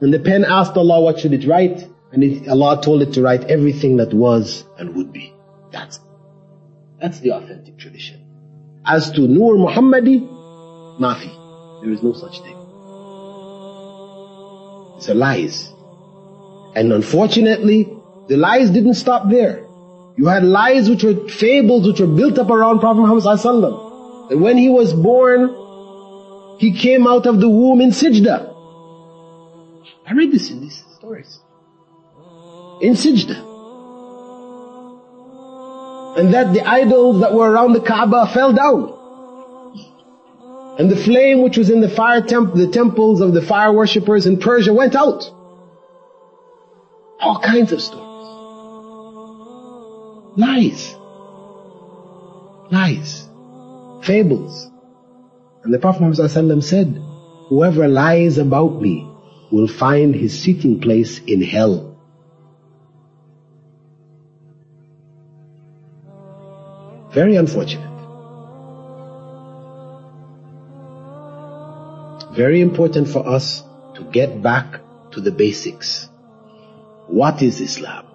And 0.00 0.14
the 0.14 0.20
pen 0.20 0.44
asked 0.44 0.76
Allah 0.76 1.00
what 1.00 1.18
should 1.18 1.32
it 1.32 1.46
write. 1.46 1.86
And 2.12 2.24
it, 2.24 2.48
Allah 2.48 2.80
told 2.82 3.02
it 3.02 3.12
to 3.14 3.22
write 3.22 3.44
everything 3.44 3.96
that 3.98 4.14
was 4.14 4.64
and 4.78 4.94
would 4.96 5.12
be. 5.12 5.34
That's, 5.70 6.00
that's 7.00 7.20
the 7.20 7.32
authentic 7.32 7.78
tradition. 7.78 8.24
As 8.84 9.10
to 9.12 9.20
Nur 9.22 9.56
Muhammadi, 9.56 10.20
Mafi. 10.98 11.82
There 11.82 11.92
is 11.92 12.02
no 12.02 12.12
such 12.12 12.40
thing. 12.40 12.56
It's 14.96 15.08
a 15.08 15.14
lies. 15.14 15.72
And 16.74 16.92
unfortunately, 16.92 17.92
the 18.28 18.36
lies 18.36 18.70
didn't 18.70 18.94
stop 18.94 19.28
there. 19.28 19.64
You 20.16 20.26
had 20.26 20.42
lies 20.42 20.90
which 20.90 21.04
were 21.04 21.28
fables 21.28 21.86
which 21.86 22.00
were 22.00 22.06
built 22.08 22.38
up 22.38 22.50
around 22.50 22.80
Prophet 22.80 23.00
Muhammad 23.02 23.22
Sallallahu 23.22 24.28
That 24.30 24.38
when 24.38 24.58
he 24.58 24.68
was 24.68 24.92
born, 24.92 26.58
he 26.58 26.72
came 26.72 27.06
out 27.06 27.26
of 27.26 27.40
the 27.40 27.48
womb 27.48 27.80
in 27.80 27.90
sijda. 27.90 28.54
I 30.04 30.12
read 30.14 30.32
this 30.32 30.50
in 30.50 30.60
these 30.60 30.84
stories. 30.96 31.38
In 32.80 32.94
sijda. 32.94 33.46
And 36.18 36.34
that 36.34 36.52
the 36.52 36.66
idols 36.66 37.20
that 37.20 37.32
were 37.32 37.50
around 37.50 37.72
the 37.72 37.80
Kaaba 37.80 38.26
fell 38.32 38.52
down. 38.52 38.94
And 40.78 40.90
the 40.90 40.96
flame 40.96 41.42
which 41.42 41.58
was 41.58 41.70
in 41.70 41.80
the 41.80 41.88
fire 41.88 42.22
temp 42.22 42.54
the 42.54 42.68
temples 42.68 43.20
of 43.20 43.34
the 43.34 43.42
fire 43.42 43.72
worshippers 43.72 44.26
in 44.26 44.38
Persia 44.38 44.72
went 44.72 44.94
out. 44.94 45.24
All 47.20 47.40
kinds 47.40 47.72
of 47.72 47.80
stories. 47.80 48.08
Lies. 50.36 50.94
Lies. 52.70 53.28
Fables. 54.02 54.70
And 55.64 55.74
the 55.74 55.80
Prophet 55.80 56.00
Muhammad 56.02 56.64
said, 56.64 57.02
whoever 57.48 57.88
lies 57.88 58.38
about 58.38 58.80
me 58.80 59.04
will 59.50 59.66
find 59.66 60.14
his 60.14 60.40
sitting 60.40 60.80
place 60.80 61.18
in 61.18 61.42
hell. 61.42 61.97
Very 67.12 67.36
unfortunate. 67.36 67.88
Very 72.34 72.60
important 72.60 73.08
for 73.08 73.26
us 73.26 73.62
to 73.94 74.04
get 74.04 74.42
back 74.42 74.80
to 75.12 75.20
the 75.20 75.32
basics. 75.32 76.08
What 77.06 77.42
is 77.42 77.60
Islam? 77.60 78.06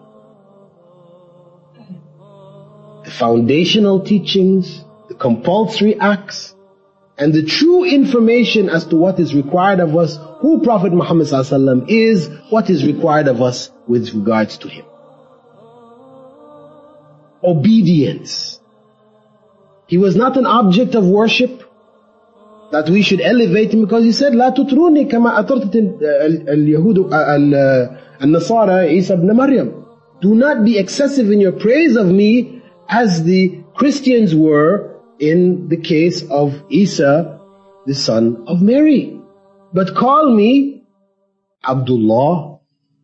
The 3.04 3.12
foundational 3.12 4.06
teachings, 4.06 4.84
the 5.10 5.16
compulsory 5.16 6.00
acts, 6.00 6.56
and 7.18 7.34
the 7.34 7.44
true 7.44 7.84
information 7.84 8.70
as 8.70 8.86
to 8.86 8.96
what 8.96 9.20
is 9.20 9.36
required 9.36 9.80
of 9.80 9.96
us, 9.96 10.18
who 10.40 10.62
Prophet 10.62 10.94
Muhammad 10.94 11.28
is, 11.90 12.30
what 12.50 12.70
is 12.70 12.86
required 12.86 13.28
of 13.28 13.42
us 13.42 13.72
with 13.88 14.14
regards 14.14 14.58
to 14.60 14.68
him. 14.68 14.86
Obedience. 17.44 18.60
He 19.93 19.97
was 19.99 20.17
not 20.17 20.37
an 20.37 20.47
object 20.47 20.95
of 20.95 21.07
worship 21.07 21.63
that 22.73 22.89
we 22.91 23.03
should 23.03 23.21
elevate 23.21 23.73
him 23.73 23.81
because 23.81 24.05
he 24.05 24.13
said 24.13 24.33
لا 24.35 24.51
تطروني 24.51 25.05
كما 25.09 25.39
أطرت 25.41 25.77
اليهود 26.49 26.99
النصارى 28.23 28.73
عيسى 28.73 29.13
ابن 29.15 29.33
مريم 29.33 29.73
do 30.21 30.35
not 30.35 30.65
be 30.65 30.77
excessive 30.79 31.31
in 31.31 31.41
your 31.41 31.53
praise 31.53 31.97
of 31.97 32.07
me 32.07 32.61
as 32.89 33.23
the 33.25 33.63
Christians 33.75 34.35
were 34.35 35.01
in 35.21 35.69
the 35.69 35.77
case 35.77 36.23
of 36.31 36.63
Isa 36.69 37.41
the 37.87 37.95
son 37.95 38.45
of 38.47 38.61
Mary 38.61 39.19
but 39.73 39.95
call 39.95 40.35
me 40.35 40.83
Abdullah 41.65 42.59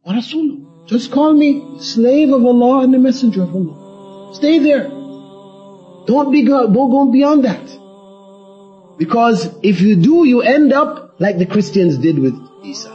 wa 0.05 0.13
Rasul 0.13 0.59
just 0.87 1.11
call 1.11 1.33
me 1.33 1.79
slave 1.79 2.31
of 2.33 2.45
Allah 2.45 2.85
and 2.85 2.93
the 2.93 2.99
messenger 2.99 3.45
of 3.45 3.55
Allah 3.55 4.35
stay 4.35 4.59
there 4.59 4.98
don't 6.10 6.32
be 6.32 6.42
go, 6.44 6.66
don't 6.74 6.90
go 6.90 7.12
beyond 7.12 7.46
that 7.46 7.66
because 8.98 9.48
if 9.62 9.80
you 9.80 9.96
do, 9.96 10.26
you 10.26 10.42
end 10.42 10.74
up 10.74 11.16
like 11.20 11.38
the 11.38 11.46
Christians 11.46 12.00
did 12.00 12.18
with 12.18 12.36
Isa. 12.64 12.94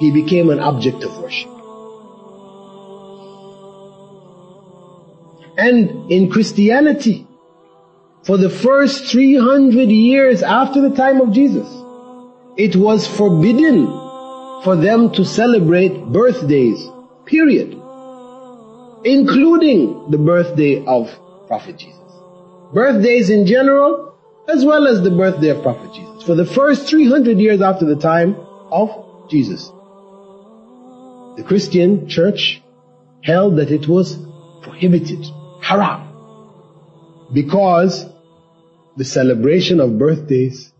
He 0.00 0.10
became 0.10 0.48
an 0.48 0.58
object 0.58 1.04
of 1.04 1.18
worship. 1.18 1.50
And 5.58 6.10
in 6.10 6.30
Christianity, 6.30 7.26
for 8.24 8.38
the 8.38 8.48
first 8.48 9.04
300 9.06 9.90
years 9.90 10.42
after 10.42 10.80
the 10.80 10.96
time 10.96 11.20
of 11.20 11.32
Jesus, 11.32 11.68
it 12.56 12.76
was 12.76 13.06
forbidden 13.06 13.86
for 14.64 14.74
them 14.74 15.12
to 15.12 15.24
celebrate 15.24 16.02
birthdays, 16.06 16.88
period. 17.26 17.74
Including 19.04 20.10
the 20.10 20.18
birthday 20.18 20.84
of 20.86 21.14
Prophet 21.46 21.76
Jesus. 21.76 21.97
Birthdays 22.72 23.30
in 23.30 23.46
general 23.46 24.14
as 24.48 24.64
well 24.64 24.86
as 24.86 25.02
the 25.02 25.10
birthday 25.10 25.48
of 25.48 25.62
Prophet 25.62 25.92
Jesus. 25.94 26.22
For 26.24 26.34
the 26.34 26.46
first 26.46 26.88
300 26.88 27.38
years 27.38 27.60
after 27.60 27.84
the 27.84 27.96
time 27.96 28.36
of 28.70 29.28
Jesus. 29.30 29.68
The 31.36 31.44
Christian 31.46 32.08
church 32.08 32.62
held 33.22 33.56
that 33.56 33.70
it 33.70 33.86
was 33.86 34.18
prohibited, 34.62 35.24
haram. 35.60 36.06
Because 37.32 38.06
the 38.96 39.04
celebration 39.04 39.80
of 39.80 39.98
birthdays 39.98 40.72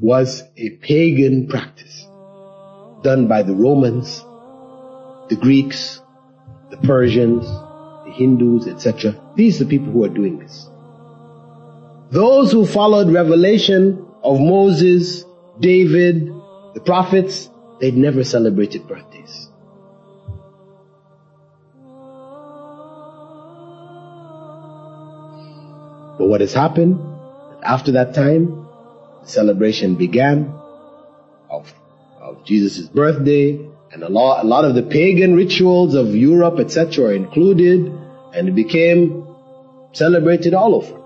was 0.00 0.42
a 0.56 0.70
pagan 0.76 1.48
practice 1.48 2.06
done 3.02 3.28
by 3.28 3.42
the 3.42 3.54
Romans, 3.54 4.20
the 5.28 5.36
Greeks, 5.40 6.00
the 6.70 6.76
Persians, 6.78 7.44
the 7.44 8.12
Hindus, 8.14 8.66
etc. 8.66 9.14
These 9.36 9.60
are 9.60 9.64
the 9.64 9.70
people 9.70 9.92
who 9.92 10.04
are 10.04 10.08
doing 10.08 10.38
this. 10.38 10.68
Those 12.10 12.50
who 12.50 12.66
followed 12.66 13.12
revelation 13.12 14.04
of 14.24 14.40
Moses, 14.40 15.24
David, 15.60 16.26
the 16.74 16.80
prophets, 16.84 17.48
they'd 17.80 17.96
never 17.96 18.24
celebrated 18.24 18.88
birthdays. 18.88 19.48
But 26.18 26.26
what 26.26 26.40
has 26.40 26.52
happened, 26.52 26.98
after 27.62 27.92
that 27.92 28.12
time, 28.12 28.66
the 29.22 29.28
celebration 29.28 29.94
began 29.94 30.52
of, 31.48 31.72
of 32.20 32.44
Jesus' 32.44 32.88
birthday, 32.88 33.64
and 33.92 34.02
a 34.02 34.08
lot, 34.08 34.44
a 34.44 34.48
lot 34.48 34.64
of 34.64 34.74
the 34.74 34.82
pagan 34.82 35.36
rituals 35.36 35.94
of 35.94 36.16
Europe, 36.16 36.58
etc. 36.58 37.14
included, 37.14 37.86
and 38.34 38.48
it 38.48 38.56
became 38.56 39.28
celebrated 39.92 40.54
all 40.54 40.74
over 40.74 40.99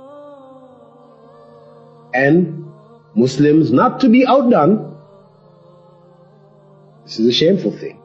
and 2.14 2.64
Muslims 3.14 3.72
not 3.72 4.00
to 4.00 4.08
be 4.08 4.26
outdone. 4.26 4.96
This 7.04 7.18
is 7.18 7.26
a 7.26 7.32
shameful 7.32 7.72
thing. 7.76 8.00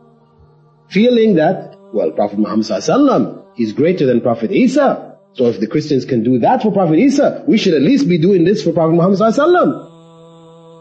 Feeling 0.89 1.35
that, 1.35 1.75
well, 1.93 2.11
Prophet 2.11 2.39
Muhammad 2.39 2.65
is 3.57 3.73
greater 3.73 4.05
than 4.05 4.21
Prophet 4.21 4.51
Isa. 4.51 5.17
So 5.33 5.45
if 5.45 5.59
the 5.59 5.67
Christians 5.67 6.05
can 6.05 6.23
do 6.23 6.39
that 6.39 6.63
for 6.63 6.71
Prophet 6.71 6.97
Isa, 6.97 7.43
we 7.47 7.57
should 7.57 7.73
at 7.75 7.81
least 7.81 8.09
be 8.09 8.17
doing 8.17 8.43
this 8.43 8.63
for 8.63 8.73
Prophet 8.73 8.93
Muhammad 8.93 9.17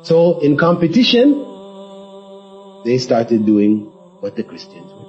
So 0.07 0.41
in 0.41 0.57
competition, 0.57 1.45
they 2.85 2.99
started 2.99 3.45
doing 3.45 3.93
what 4.21 4.37
the 4.37 4.43
Christians 4.43 4.91
would. 4.93 5.09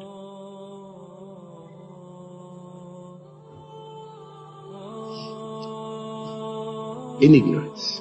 In 7.23 7.35
ignorance. 7.35 7.98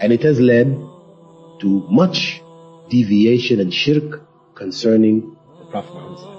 And 0.00 0.12
it 0.12 0.22
has 0.22 0.38
led 0.40 0.66
to 1.60 1.86
much 1.90 2.42
deviation 2.88 3.60
and 3.60 3.72
shirk 3.72 4.22
concerning 4.54 5.36
the 5.58 5.64
Prophet 5.66 5.94
Muhammad. 5.94 6.36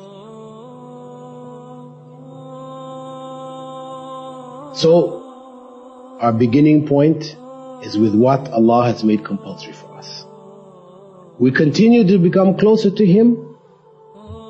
So, 4.77 6.17
our 6.19 6.33
beginning 6.33 6.87
point 6.87 7.35
is 7.83 7.97
with 7.97 8.13
what 8.13 8.47
Allah 8.49 8.85
has 8.85 9.03
made 9.03 9.25
compulsory 9.25 9.73
for 9.73 9.97
us. 9.97 10.25
We 11.39 11.51
continue 11.51 12.07
to 12.07 12.17
become 12.19 12.57
closer 12.57 12.91
to 12.91 13.05
Him, 13.05 13.57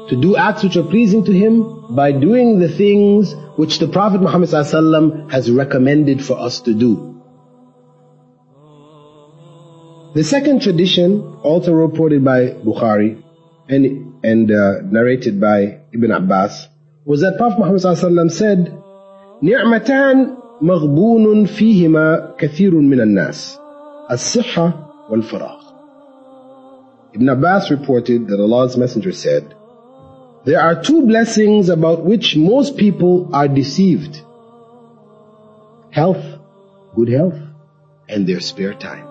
to 0.09 0.19
do 0.21 0.35
acts 0.35 0.63
which 0.63 0.75
are 0.75 0.83
pleasing 0.83 1.23
to 1.25 1.31
Him 1.33 1.95
by 1.95 2.11
doing 2.11 2.59
the 2.59 2.67
things 2.69 3.35
which 3.57 3.79
the 3.79 3.87
Prophet 3.87 4.21
Muhammad 4.21 4.49
has 5.31 5.49
recommended 5.51 6.23
for 6.23 6.37
us 6.37 6.61
to 6.61 6.73
do. 6.73 7.16
The 10.16 10.22
second 10.24 10.60
tradition, 10.62 11.20
also 11.42 11.72
reported 11.72 12.24
by 12.24 12.48
Bukhari 12.50 13.22
and, 13.68 14.22
and 14.22 14.50
uh, 14.50 14.82
narrated 14.84 15.40
by 15.40 15.80
Ibn 15.92 16.10
Abbas, 16.10 16.68
was 17.04 17.22
that 17.22 17.36
Prophet 17.38 17.58
Muhammad 17.58 17.80
ﷺ 17.80 18.30
said, 18.30 18.78
نعمتان 19.42 20.36
مغبون 20.62 21.44
فيهما 21.46 22.34
كثير 22.38 22.74
من 22.74 23.00
الناس 23.00 23.58
الصحة 24.10 24.72
والفراغ 25.10 25.62
Ibn 27.14 27.28
Abbas 27.28 27.70
reported 27.70 28.28
that 28.28 28.40
Allah's 28.40 28.76
Messenger 28.78 29.12
said, 29.12 29.54
There 30.46 30.58
are 30.60 30.82
two 30.82 31.06
blessings 31.06 31.68
about 31.68 32.06
which 32.06 32.36
most 32.36 32.78
people 32.78 33.28
are 33.34 33.48
deceived. 33.48 34.22
Health, 35.90 36.24
good 36.96 37.08
health, 37.10 37.38
and 38.08 38.26
their 38.26 38.40
spare 38.40 38.72
time. 38.72 39.06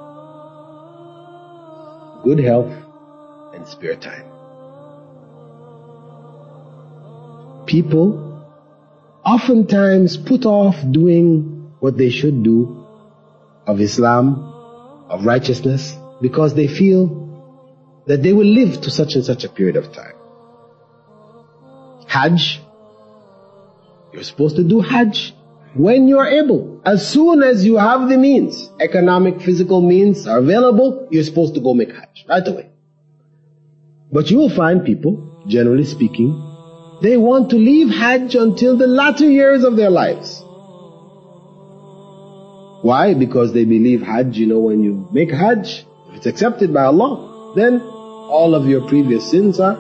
Good 2.27 2.41
health 2.41 2.73
and 3.55 3.69
spare 3.69 3.95
time. 3.95 4.25
People 7.67 8.09
oftentimes 9.25 10.17
put 10.17 10.45
off 10.45 10.75
doing 10.91 11.73
what 11.79 11.97
they 11.97 12.11
should 12.11 12.43
do 12.43 12.85
of 13.65 13.81
Islam, 13.81 14.43
of 15.09 15.25
righteousness, 15.25 15.95
because 16.21 16.55
they 16.55 16.67
feel 16.67 17.05
that 18.09 18.25
they 18.25 18.33
will 18.33 18.53
live 18.61 18.81
to 18.81 18.91
such 18.91 19.15
and 19.15 19.25
such 19.25 19.45
a 19.45 19.49
period 19.49 19.77
of 19.77 19.93
time. 19.93 20.17
Hajj, 22.09 22.61
you're 24.13 24.25
supposed 24.25 24.57
to 24.57 24.65
do 24.65 24.81
Hajj 24.81 25.33
when 25.77 26.09
you're 26.09 26.27
able. 26.27 26.81
As 26.85 27.07
soon 27.09 27.43
as 27.43 27.65
you 27.65 27.77
have 27.77 28.09
the 28.09 28.17
means, 28.17 28.71
economic, 28.81 29.41
physical 29.43 29.81
means 29.81 30.27
are 30.27 30.39
available, 30.39 31.09
you're 31.11 31.25
supposed 31.25 31.55
to 31.55 31.61
go 31.61 31.75
make 31.75 31.93
Hajj 31.93 32.25
right 32.29 32.47
away. 32.47 32.71
But 34.13 34.31
you 34.31 34.39
will 34.39 34.55
find 34.55 34.85
people, 34.85 35.45
generally 35.49 35.85
speaking, 35.85 36.43
they 37.03 37.17
want 37.17 37.51
to 37.51 37.57
leave 37.57 37.91
Hajj 37.91 38.35
until 38.37 38.77
the 38.77 38.87
latter 38.87 39.29
years 39.29 39.65
of 39.65 39.77
their 39.77 39.91
lives. 39.91 40.43
Why? 42.83 43.15
Because 43.15 43.53
they 43.53 43.65
believe 43.65 44.01
Hajj, 44.03 44.39
you 44.39 44.47
know, 44.47 44.61
when 44.61 44.83
you 44.83 45.09
make 45.13 45.31
Hajj, 45.31 45.85
if 46.09 46.17
it's 46.17 46.27
accepted 46.27 46.73
by 46.73 46.85
Allah, 46.85 47.55
then 47.57 47.81
all 47.81 48.55
of 48.55 48.67
your 48.67 48.87
previous 48.89 49.31
sins 49.31 49.61
are 49.61 49.77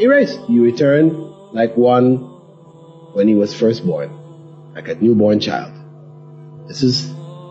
erased. 0.00 0.40
You 0.48 0.64
return 0.64 1.10
like 1.52 1.76
one 1.76 2.16
when 3.14 3.28
he 3.28 3.34
was 3.34 3.52
first 3.52 3.84
born, 3.84 4.10
like 4.74 4.88
a 4.88 4.94
newborn 4.96 5.40
child. 5.40 5.72
This 6.68 6.82
is 6.82 7.06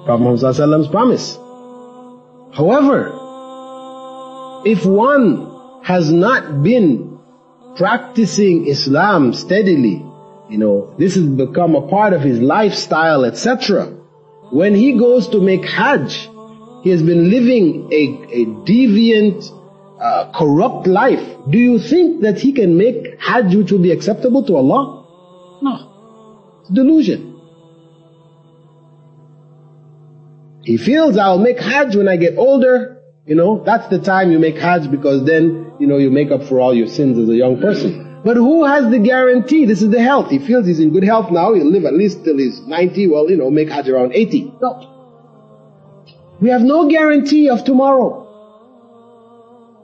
Prophet 0.05 0.23
Muhammad's 0.23 0.87
promise. 0.89 1.37
However, 2.53 3.11
if 4.65 4.85
one 4.85 5.81
has 5.83 6.11
not 6.11 6.63
been 6.63 7.19
practicing 7.75 8.67
Islam 8.67 9.33
steadily, 9.33 10.05
you 10.49 10.57
know, 10.57 10.93
this 10.97 11.15
has 11.15 11.25
become 11.25 11.75
a 11.75 11.87
part 11.87 12.13
of 12.13 12.21
his 12.21 12.39
lifestyle, 12.39 13.25
etc. 13.25 13.85
When 14.51 14.75
he 14.75 14.97
goes 14.99 15.29
to 15.29 15.41
make 15.41 15.65
Hajj, 15.65 16.29
he 16.83 16.89
has 16.89 17.01
been 17.01 17.29
living 17.31 17.89
a, 17.91 18.03
a 18.41 18.45
deviant, 18.45 19.49
uh, 19.99 20.31
corrupt 20.37 20.85
life, 20.85 21.25
do 21.49 21.57
you 21.57 21.79
think 21.79 22.21
that 22.21 22.39
he 22.39 22.51
can 22.51 22.77
make 22.77 23.19
Hajj 23.21 23.55
which 23.55 23.71
will 23.71 23.79
be 23.79 23.91
acceptable 23.91 24.43
to 24.45 24.55
Allah? 24.57 25.07
No. 25.61 25.92
Delusion. 26.71 27.33
He 30.63 30.77
feels 30.77 31.17
I'll 31.17 31.39
make 31.39 31.59
Hajj 31.59 31.95
when 31.95 32.07
I 32.07 32.15
get 32.15 32.37
older. 32.37 33.01
You 33.25 33.35
know, 33.35 33.63
that's 33.63 33.87
the 33.87 33.99
time 33.99 34.31
you 34.31 34.39
make 34.39 34.57
Hajj 34.57 34.89
because 34.91 35.25
then, 35.25 35.73
you 35.79 35.87
know, 35.87 35.97
you 35.97 36.09
make 36.09 36.31
up 36.31 36.43
for 36.43 36.59
all 36.59 36.73
your 36.73 36.87
sins 36.87 37.17
as 37.17 37.29
a 37.29 37.35
young 37.35 37.59
person. 37.59 38.21
But 38.23 38.37
who 38.37 38.63
has 38.63 38.89
the 38.89 38.99
guarantee? 38.99 39.65
This 39.65 39.81
is 39.81 39.89
the 39.89 40.01
health. 40.01 40.29
He 40.29 40.39
feels 40.39 40.65
he's 40.65 40.79
in 40.79 40.91
good 40.93 41.03
health 41.03 41.29
now. 41.31 41.53
He'll 41.53 41.69
live 41.69 41.83
at 41.83 41.93
least 41.93 42.23
till 42.23 42.37
he's 42.37 42.61
90. 42.61 43.07
Well, 43.09 43.29
you 43.29 43.35
know, 43.35 43.49
make 43.49 43.69
Hajj 43.69 43.89
around 43.89 44.13
80. 44.13 44.53
No. 44.61 44.89
We 46.39 46.49
have 46.49 46.61
no 46.61 46.89
guarantee 46.89 47.49
of 47.49 47.65
tomorrow. 47.65 48.21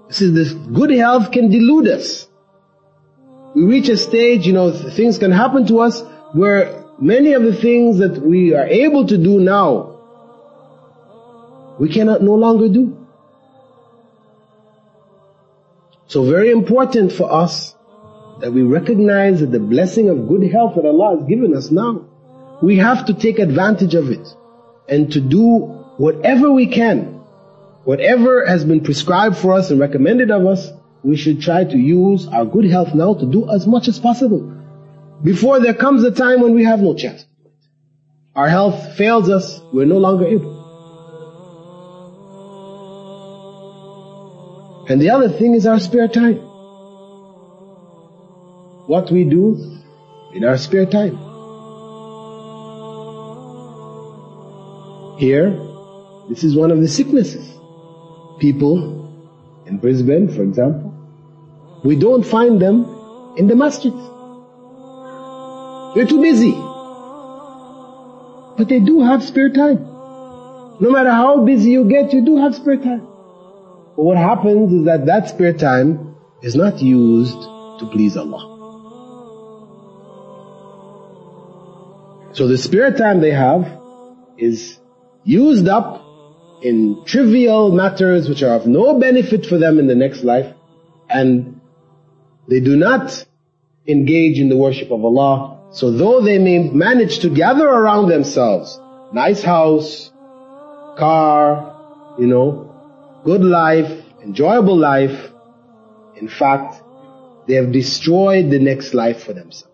See, 0.09 0.32
this 0.32 0.53
good 0.53 0.91
health 0.91 1.32
can 1.32 1.51
delude 1.51 1.88
us. 1.88 2.27
We 3.55 3.63
reach 3.65 3.89
a 3.89 3.97
stage, 3.97 4.47
you 4.47 4.53
know, 4.53 4.71
things 4.71 5.17
can 5.17 5.32
happen 5.32 5.67
to 5.67 5.80
us 5.80 6.01
where 6.34 6.84
many 6.99 7.34
of 7.34 7.43
the 7.43 7.53
things 7.53 7.99
that 7.99 8.21
we 8.21 8.53
are 8.53 8.65
able 8.65 9.07
to 9.07 9.17
do 9.17 9.39
now, 9.39 9.99
we 11.80 11.89
cannot 11.89 12.21
no 12.21 12.36
longer 12.36 12.69
do. 12.69 12.95
So 16.07 16.23
very 16.23 16.51
important 16.51 17.11
for 17.11 17.32
us 17.32 17.75
that 18.41 18.51
we 18.51 18.63
recognize 18.63 19.41
that 19.41 19.51
the 19.51 19.59
blessing 19.59 20.09
of 20.09 20.27
good 20.27 20.51
health 20.51 20.75
that 20.75 20.86
Allah 20.86 21.17
has 21.17 21.27
given 21.27 21.55
us 21.55 21.71
now, 21.71 22.05
we 22.61 22.77
have 22.77 23.05
to 23.05 23.13
take 23.13 23.39
advantage 23.39 23.95
of 23.95 24.09
it 24.09 24.27
and 24.88 25.11
to 25.13 25.21
do 25.21 25.43
whatever 25.97 26.51
we 26.51 26.67
can 26.67 27.19
Whatever 27.89 28.45
has 28.45 28.65
been 28.65 28.82
prescribed 28.82 29.38
for 29.38 29.53
us 29.53 29.71
and 29.71 29.80
recommended 29.80 30.30
of 30.32 30.45
us, 30.45 30.69
we 31.01 31.15
should 31.15 31.41
try 31.41 31.63
to 31.63 31.77
use 31.77 32.27
our 32.27 32.45
good 32.45 32.65
health 32.65 32.93
now 32.93 33.13
to 33.13 33.25
do 33.25 33.49
as 33.49 33.65
much 33.65 33.88
as 33.88 33.97
possible. 33.97 34.59
Before 35.24 35.59
there 35.59 35.74
comes 35.74 36.03
a 36.03 36.11
time 36.11 36.41
when 36.41 36.53
we 36.53 36.63
have 36.63 36.80
no 36.80 36.93
chance. 36.95 37.26
Our 38.36 38.47
health 38.47 38.95
fails 38.95 39.30
us, 39.30 39.59
we're 39.74 39.86
no 39.86 39.97
longer 39.97 40.26
able. 40.26 40.59
And 44.89 45.01
the 45.01 45.09
other 45.11 45.30
thing 45.30 45.53
is 45.53 45.65
our 45.67 45.80
spare 45.80 46.07
time. 46.07 46.38
What 48.88 49.11
we 49.11 49.24
do 49.24 49.82
in 50.34 50.43
our 50.45 50.57
spare 50.57 50.86
time. 50.86 51.17
Here, 55.20 55.51
this 56.30 56.43
is 56.43 56.55
one 56.55 56.72
of 56.72 56.80
the 56.80 56.88
sicknesses 56.88 57.59
people 58.39 59.05
in 59.65 59.78
Brisbane, 59.78 60.30
for 60.34 60.43
example, 60.43 60.93
we 61.84 61.95
don't 61.95 62.24
find 62.24 62.61
them 62.61 63.36
in 63.38 63.47
the 63.47 63.55
masjid. 63.55 63.93
They're 65.95 66.05
too 66.05 66.21
busy. 66.21 66.51
But 68.57 68.67
they 68.67 68.79
do 68.79 69.01
have 69.01 69.23
spare 69.23 69.49
time. 69.49 69.85
No 70.81 70.91
matter 70.91 71.11
how 71.11 71.43
busy 71.45 71.71
you 71.71 71.85
get, 71.85 72.13
you 72.13 72.23
do 72.25 72.37
have 72.37 72.55
spare 72.55 72.77
time. 72.77 73.01
But 73.95 74.03
what 74.03 74.17
happens 74.17 74.71
is 74.71 74.85
that 74.85 75.05
that 75.07 75.29
spare 75.29 75.53
time 75.53 76.15
is 76.41 76.55
not 76.55 76.81
used 76.81 77.41
to 77.41 77.89
please 77.91 78.15
Allah. 78.15 78.57
So 82.33 82.47
the 82.47 82.57
spare 82.57 82.91
time 82.91 83.19
they 83.19 83.31
have 83.31 83.79
is 84.37 84.77
used 85.23 85.67
up 85.67 86.05
in 86.61 87.03
trivial 87.05 87.71
matters 87.71 88.29
which 88.29 88.43
are 88.43 88.55
of 88.55 88.67
no 88.67 88.99
benefit 88.99 89.45
for 89.45 89.57
them 89.57 89.79
in 89.79 89.87
the 89.87 89.95
next 89.95 90.23
life 90.23 90.53
and 91.09 91.59
they 92.47 92.59
do 92.59 92.75
not 92.75 93.25
engage 93.87 94.39
in 94.39 94.49
the 94.49 94.57
worship 94.57 94.91
of 94.91 95.03
Allah. 95.03 95.59
So 95.72 95.91
though 95.91 96.22
they 96.22 96.39
may 96.39 96.70
manage 96.70 97.20
to 97.20 97.30
gather 97.30 97.67
around 97.67 98.09
themselves 98.09 98.80
nice 99.13 99.43
house, 99.43 100.11
car, 100.97 102.15
you 102.17 102.28
know, 102.28 102.76
good 103.24 103.43
life, 103.43 104.03
enjoyable 104.24 104.78
life, 104.78 105.32
in 106.15 106.28
fact, 106.28 106.82
they 107.47 107.53
have 107.55 107.72
destroyed 107.72 108.49
the 108.49 108.59
next 108.59 108.93
life 108.93 109.24
for 109.24 109.34
themselves. 109.34 109.70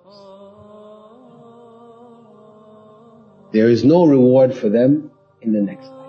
There 3.52 3.70
is 3.70 3.84
no 3.84 4.06
reward 4.06 4.54
for 4.56 4.70
them 4.70 5.12
in 5.41 5.54
the 5.54 5.62
next 5.62 5.88
life. 5.88 6.02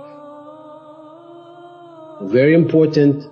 Very 2.31 2.55
important 2.55 3.25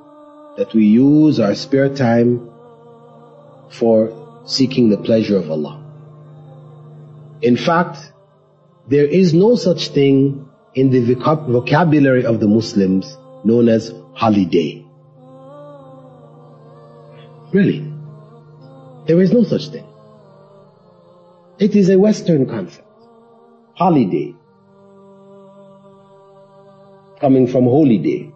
that 0.56 0.72
we 0.72 0.86
use 0.86 1.40
our 1.40 1.54
spare 1.54 1.94
time 1.94 2.48
for 3.70 4.42
seeking 4.46 4.88
the 4.88 4.98
pleasure 4.98 5.36
of 5.36 5.50
Allah. 5.50 5.83
In 7.42 7.56
fact, 7.56 8.12
there 8.88 9.06
is 9.06 9.34
no 9.34 9.56
such 9.56 9.88
thing 9.88 10.48
in 10.74 10.90
the 10.90 11.14
vocabulary 11.14 12.24
of 12.24 12.40
the 12.40 12.48
Muslims 12.48 13.16
known 13.44 13.68
as 13.68 13.92
holiday. 14.14 14.84
Really. 17.52 17.90
There 19.06 19.20
is 19.20 19.32
no 19.32 19.44
such 19.44 19.68
thing. 19.68 19.86
It 21.58 21.76
is 21.76 21.88
a 21.88 21.98
Western 21.98 22.46
concept. 22.46 22.88
Holiday. 23.74 24.34
Coming 27.20 27.46
from 27.46 27.64
holy 27.64 27.98
day. 27.98 28.34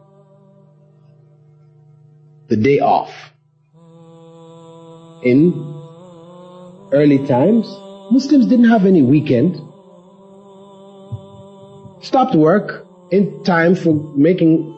the 2.48 2.56
day 2.56 2.80
off. 2.80 3.12
In 5.22 5.52
early 6.92 7.26
times, 7.26 7.66
Muslims 8.11 8.45
didn't 8.47 8.69
have 8.69 8.85
any 8.85 9.01
weekend. 9.01 9.61
Stopped 12.01 12.35
work 12.35 12.85
in 13.11 13.43
time 13.43 13.75
for 13.75 13.93
making 14.15 14.77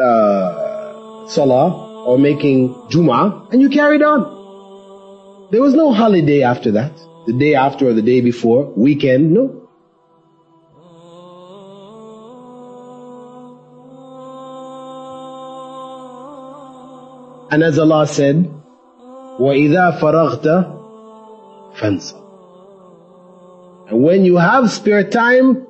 uh, 0.00 1.28
salah 1.28 2.04
or 2.06 2.18
making 2.18 2.74
Jum'ah 2.90 3.52
and 3.52 3.60
you 3.60 3.68
carried 3.68 4.02
on. 4.02 5.48
There 5.50 5.62
was 5.62 5.74
no 5.74 5.92
holiday 5.92 6.42
after 6.42 6.72
that. 6.72 6.92
The 7.26 7.32
day 7.32 7.54
after 7.54 7.88
or 7.88 7.92
the 7.92 8.02
day 8.02 8.20
before, 8.20 8.72
weekend, 8.76 9.32
no. 9.32 9.68
And 17.50 17.62
as 17.62 17.78
Allah 17.78 18.06
said, 18.06 18.52
وَإِذَا 19.38 20.00
فَرَغْتَ 20.00 20.46
فَانْصَبْ 21.78 22.19
and 23.91 24.01
when 24.01 24.23
you 24.23 24.37
have 24.37 24.71
spare 24.71 25.03
time, 25.03 25.67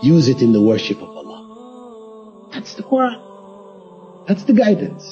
use 0.00 0.28
it 0.28 0.42
in 0.42 0.52
the 0.52 0.62
worship 0.62 1.02
of 1.02 1.08
Allah. 1.08 2.50
That's 2.52 2.74
the 2.74 2.84
Quran. 2.84 4.26
That's 4.28 4.44
the 4.44 4.52
guidance. 4.52 5.04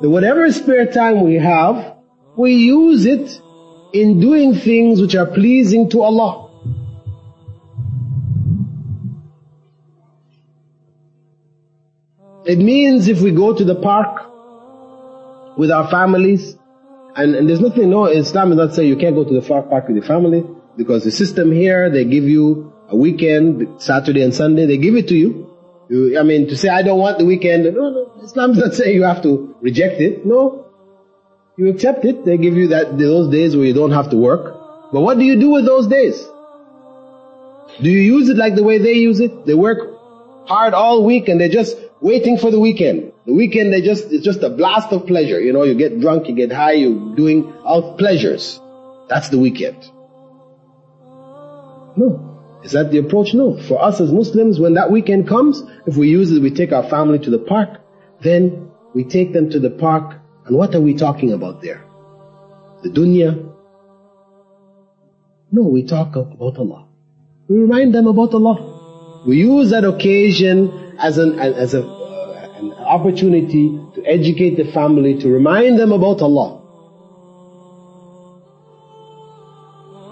That 0.00 0.10
whatever 0.10 0.50
spare 0.50 0.86
time 0.86 1.22
we 1.22 1.34
have, 1.34 1.98
we 2.36 2.54
use 2.54 3.06
it 3.06 3.40
in 3.92 4.18
doing 4.18 4.54
things 4.54 5.00
which 5.00 5.14
are 5.14 5.26
pleasing 5.26 5.88
to 5.90 6.02
Allah. 6.02 6.50
It 12.44 12.58
means 12.58 13.06
if 13.06 13.20
we 13.20 13.30
go 13.30 13.54
to 13.54 13.64
the 13.64 13.76
park 13.76 15.56
with 15.56 15.70
our 15.70 15.88
families, 15.92 16.56
and, 17.14 17.36
and 17.36 17.48
there's 17.48 17.60
nothing, 17.60 17.88
no, 17.90 18.06
Islam 18.06 18.50
is 18.50 18.58
not 18.58 18.74
saying 18.74 18.88
you 18.88 18.96
can't 18.96 19.14
go 19.14 19.22
to 19.22 19.40
the 19.40 19.46
park 19.46 19.86
with 19.86 19.96
your 19.96 20.04
family, 20.04 20.42
because 20.76 21.04
the 21.04 21.10
system 21.10 21.52
here, 21.52 21.90
they 21.90 22.04
give 22.04 22.24
you 22.24 22.72
a 22.88 22.96
weekend, 22.96 23.82
Saturday 23.82 24.22
and 24.22 24.34
Sunday, 24.34 24.66
they 24.66 24.76
give 24.76 24.96
it 24.96 25.08
to 25.08 25.16
you. 25.16 25.50
you 25.88 26.18
I 26.18 26.22
mean, 26.22 26.48
to 26.48 26.56
say 26.56 26.68
I 26.68 26.82
don't 26.82 26.98
want 26.98 27.18
the 27.18 27.24
weekend, 27.24 27.64
no, 27.64 27.90
no, 27.90 28.12
Islam 28.22 28.52
is 28.52 28.58
not 28.58 28.74
saying 28.74 28.94
you 28.94 29.04
have 29.04 29.22
to 29.22 29.56
reject 29.60 30.00
it, 30.00 30.26
no. 30.26 30.66
You 31.56 31.68
accept 31.68 32.04
it. 32.04 32.24
They 32.24 32.36
give 32.36 32.54
you 32.54 32.68
that 32.68 32.98
those 32.98 33.30
days 33.32 33.56
where 33.56 33.64
you 33.64 33.72
don't 33.72 33.92
have 33.92 34.10
to 34.10 34.16
work. 34.16 34.92
But 34.92 35.00
what 35.00 35.18
do 35.18 35.24
you 35.24 35.40
do 35.40 35.50
with 35.50 35.64
those 35.64 35.86
days? 35.86 36.22
Do 37.82 37.90
you 37.90 38.00
use 38.00 38.28
it 38.28 38.36
like 38.36 38.54
the 38.54 38.62
way 38.62 38.78
they 38.78 38.92
use 38.92 39.20
it? 39.20 39.46
They 39.46 39.54
work 39.54 39.78
hard 40.46 40.74
all 40.74 41.02
week 41.04 41.28
and 41.28 41.40
they're 41.40 41.48
just 41.48 41.76
waiting 42.00 42.36
for 42.36 42.50
the 42.50 42.60
weekend. 42.60 43.12
The 43.24 43.32
weekend 43.32 43.72
they 43.72 43.80
just 43.80 44.12
it's 44.12 44.24
just 44.24 44.42
a 44.42 44.50
blast 44.50 44.92
of 44.92 45.06
pleasure. 45.06 45.40
You 45.40 45.52
know, 45.54 45.62
you 45.62 45.74
get 45.74 45.98
drunk, 45.98 46.28
you 46.28 46.34
get 46.34 46.52
high, 46.52 46.72
you're 46.72 47.16
doing 47.16 47.52
all 47.64 47.96
pleasures. 47.96 48.60
That's 49.08 49.30
the 49.30 49.38
weekend. 49.38 49.90
No. 51.96 52.60
Is 52.62 52.72
that 52.72 52.90
the 52.90 52.98
approach? 52.98 53.34
No. 53.34 53.56
For 53.68 53.82
us 53.82 54.00
as 54.00 54.12
Muslims, 54.12 54.58
when 54.58 54.74
that 54.74 54.90
weekend 54.90 55.28
comes, 55.28 55.62
if 55.86 55.96
we 55.96 56.08
use 56.08 56.32
it, 56.32 56.42
we 56.42 56.50
take 56.50 56.72
our 56.72 56.88
family 56.88 57.18
to 57.20 57.30
the 57.30 57.38
park, 57.38 57.80
then 58.22 58.70
we 58.94 59.04
take 59.04 59.32
them 59.32 59.50
to 59.50 59.60
the 59.60 59.70
park 59.70 60.16
and 60.46 60.56
what 60.56 60.74
are 60.74 60.80
we 60.80 60.94
talking 60.94 61.32
about 61.32 61.60
there? 61.60 61.84
The 62.82 62.88
dunya? 62.88 63.52
No, 65.50 65.62
we 65.62 65.84
talk 65.84 66.14
about 66.14 66.56
Allah. 66.58 66.86
We 67.48 67.58
remind 67.58 67.94
them 67.94 68.06
about 68.06 68.32
Allah. 68.32 69.24
We 69.26 69.38
use 69.38 69.70
that 69.70 69.84
occasion 69.84 70.94
as 71.00 71.18
an, 71.18 71.38
as 71.38 71.74
a, 71.74 71.84
uh, 71.84 72.52
an 72.58 72.72
opportunity 72.72 73.68
to 73.96 74.04
educate 74.06 74.56
the 74.56 74.70
family, 74.70 75.18
to 75.18 75.28
remind 75.28 75.80
them 75.80 75.90
about 75.90 76.22
Allah. 76.22 76.55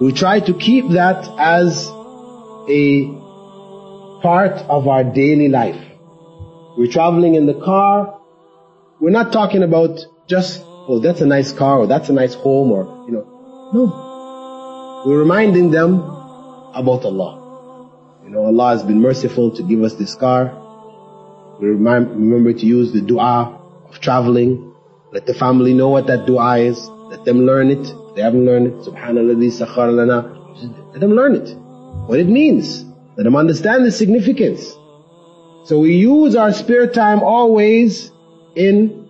We 0.00 0.12
try 0.12 0.40
to 0.40 0.54
keep 0.54 0.90
that 0.90 1.28
as 1.38 1.88
a 2.68 3.06
part 4.22 4.58
of 4.68 4.88
our 4.88 5.04
daily 5.04 5.48
life. 5.48 5.80
We're 6.76 6.90
traveling 6.90 7.36
in 7.36 7.46
the 7.46 7.54
car. 7.54 8.20
We're 9.00 9.10
not 9.10 9.32
talking 9.32 9.62
about 9.62 10.00
just, 10.26 10.62
oh, 10.64 10.98
that's 10.98 11.20
a 11.20 11.26
nice 11.26 11.52
car 11.52 11.78
or 11.78 11.86
that's 11.86 12.08
a 12.08 12.12
nice 12.12 12.34
home 12.34 12.72
or, 12.72 13.04
you 13.06 13.12
know. 13.12 13.70
No. 13.72 15.04
We're 15.06 15.18
reminding 15.18 15.70
them 15.70 16.00
about 16.00 17.04
Allah. 17.04 17.90
You 18.24 18.30
know, 18.30 18.46
Allah 18.46 18.70
has 18.70 18.82
been 18.82 19.00
merciful 19.00 19.50
to 19.52 19.62
give 19.62 19.82
us 19.82 19.94
this 19.94 20.14
car. 20.14 20.60
We 21.60 21.68
remember 21.68 22.52
to 22.52 22.66
use 22.66 22.92
the 22.92 23.00
dua 23.00 23.60
of 23.88 24.00
traveling. 24.00 24.74
Let 25.12 25.26
the 25.26 25.34
family 25.34 25.74
know 25.74 25.90
what 25.90 26.08
that 26.08 26.26
dua 26.26 26.58
is. 26.58 26.88
Let 26.88 27.24
them 27.24 27.46
learn 27.46 27.70
it. 27.70 28.03
They 28.14 28.22
haven't 28.22 28.44
learned 28.44 28.66
it, 28.68 28.74
subhanallah, 28.74 29.36
sakhar 29.50 29.92
lana. 29.92 30.92
Let 30.92 31.00
them 31.00 31.12
learn 31.12 31.34
it. 31.34 31.56
What 32.08 32.20
it 32.20 32.28
means. 32.28 32.84
Let 33.16 33.24
them 33.24 33.36
understand 33.36 33.84
the 33.84 33.90
significance. 33.90 34.64
So 35.64 35.78
we 35.80 35.96
use 35.96 36.36
our 36.36 36.52
spare 36.52 36.86
time 36.86 37.22
always 37.22 38.12
in 38.54 39.08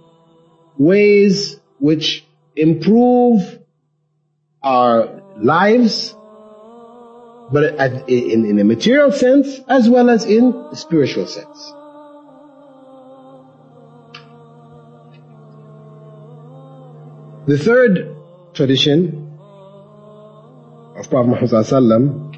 ways 0.78 1.60
which 1.78 2.24
improve 2.56 3.58
our 4.62 5.22
lives, 5.36 6.14
but 7.52 8.08
in, 8.08 8.46
in 8.46 8.58
a 8.58 8.64
material 8.64 9.12
sense 9.12 9.60
as 9.68 9.88
well 9.88 10.08
as 10.08 10.24
in 10.24 10.54
a 10.70 10.76
spiritual 10.76 11.26
sense. 11.26 11.72
The 17.46 17.58
third 17.58 18.16
tradition 18.53 19.29
of 20.97 21.09
Prophet 21.09 21.29
Muhammad 21.29 22.35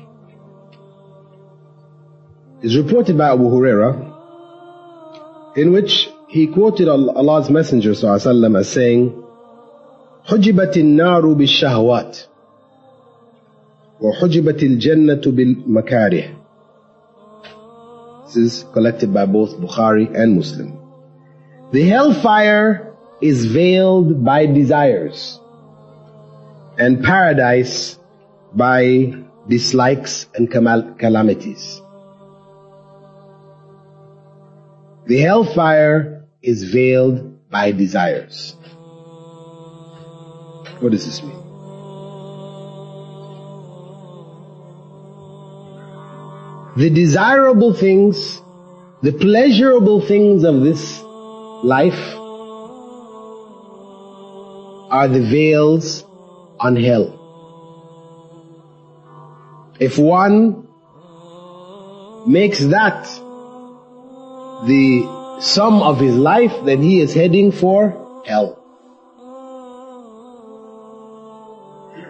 is 2.62 2.78
reported 2.78 3.18
by 3.18 3.32
Abu 3.32 3.43
Huraira 3.45 4.12
in 5.58 5.72
which 5.74 6.10
he 6.28 6.47
quoted 6.47 6.88
Allah's 6.88 7.49
Messenger 7.49 7.91
وسلم, 7.91 8.60
as 8.60 8.70
saying, 8.70 9.24
حجبت 10.26 10.78
النار 10.78 11.34
بالشهوات 11.34 12.18
وحجبت 14.02 14.64
الجنة 14.64 15.22
بالمكاره 15.26 16.36
This 18.26 18.36
is 18.38 18.66
collected 18.74 19.14
by 19.14 19.26
both 19.26 19.58
Bukhari 19.60 20.08
and 20.16 20.38
Muslim. 20.38 20.78
The 21.74 21.82
hellfire 21.84 22.93
is 23.22 23.45
veiled 23.45 24.24
by 24.24 24.45
desires 24.45 25.38
and 26.79 27.03
paradise 27.03 27.99
by 28.53 29.14
dislikes 29.49 30.27
and 30.35 30.51
calamities. 30.51 31.81
The 35.07 35.18
hellfire 35.20 36.27
is 36.43 36.64
veiled 36.64 37.49
by 37.51 37.72
desires. 37.72 38.57
What 40.81 40.93
does 40.93 41.07
this 41.07 41.22
mean? 41.22 41.43
The 46.77 46.91
desirable 46.91 47.72
things, 47.72 48.43
the 49.03 49.12
pleasurable 49.12 50.01
things 50.01 50.45
of 50.45 50.61
this 50.61 51.01
life 51.01 52.14
are 54.91 55.09
the 55.09 55.22
veils 55.22 56.06
on 56.59 56.77
hell. 56.77 57.23
If 59.79 59.99
one 59.99 60.67
makes 62.27 62.61
that 62.61 63.05
the 64.67 65.39
sum 65.41 65.83
of 65.83 66.01
his 66.01 66.17
life, 66.17 66.55
then 66.65 66.83
he 66.83 67.01
is 67.01 67.13
heading 67.13 67.53
for 67.53 68.23
hell. 68.27 68.63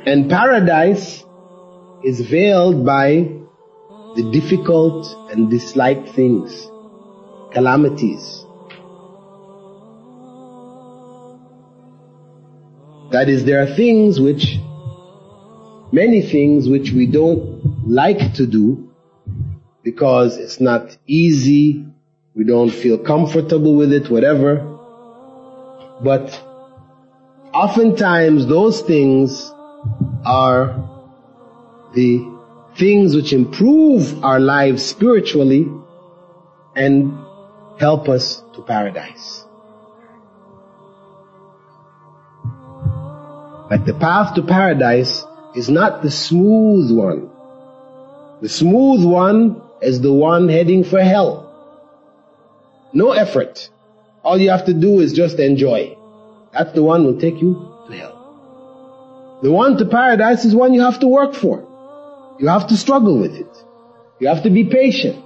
And 0.07 0.31
paradise 0.31 1.25
is 2.05 2.21
veiled 2.21 2.87
by 2.87 3.33
the 4.15 4.31
difficult 4.33 5.33
and 5.33 5.51
disliked 5.51 6.11
things, 6.11 6.71
calamities. 7.53 8.46
That 13.17 13.31
is, 13.31 13.47
there 13.47 13.63
are 13.63 13.75
things 13.75 14.21
which, 14.21 14.59
many 15.91 16.21
things 16.21 16.69
which 16.69 16.91
we 16.91 17.07
don't 17.07 17.89
like 17.89 18.35
to 18.35 18.47
do 18.47 18.93
because 19.83 20.37
it's 20.37 20.61
not 20.61 20.95
easy 21.07 21.87
we 22.35 22.45
don't 22.45 22.69
feel 22.69 22.99
comfortable 22.99 23.75
with 23.75 23.95
it, 23.95 24.11
whatever. 24.11 24.57
But 26.05 26.29
oftentimes 27.55 28.47
those 28.47 28.83
things 28.83 29.51
are 30.27 30.77
the 31.95 32.11
things 32.77 33.17
which 33.17 33.33
improve 33.33 34.23
our 34.23 34.41
lives 34.41 34.85
spiritually 34.85 35.67
and 36.75 37.19
help 37.79 38.11
us 38.11 38.43
to 38.57 38.61
paradise. 38.61 39.46
Like 43.71 43.85
the 43.85 43.95
path 43.95 44.35
to 44.35 44.43
paradise 44.43 45.25
is 45.55 45.69
not 45.69 46.03
the 46.03 46.11
smooth 46.11 46.97
one. 46.97 47.31
The 48.41 48.49
smooth 48.49 49.05
one 49.05 49.61
is 49.83 50.01
the 50.01 50.13
one 50.13 50.49
heading 50.49 50.85
for 50.85 51.01
hell. 51.01 51.43
No 52.93 53.11
effort. 53.11 53.69
All 54.23 54.39
you 54.39 54.51
have 54.51 54.67
to 54.67 54.75
do 54.75 55.01
is 55.01 55.13
just 55.13 55.39
enjoy. 55.39 55.97
That's 56.53 56.73
the 56.73 56.83
one 56.83 57.05
will 57.05 57.19
take 57.19 57.41
you 57.43 57.55
to 57.89 57.93
hell. 57.93 59.39
The 59.43 59.51
one 59.51 59.77
to 59.79 59.85
paradise 59.85 60.45
is 60.45 60.55
one 60.55 60.73
you 60.73 60.83
have 60.83 61.01
to 61.01 61.09
work 61.09 61.35
for. 61.35 61.67
You 62.39 62.49
have 62.49 62.69
to 62.69 62.77
struggle 62.77 63.19
with 63.19 63.35
it. 63.35 63.65
You 64.21 64.29
have 64.29 64.43
to 64.45 64.51
be 64.51 64.65
patient. 64.65 65.25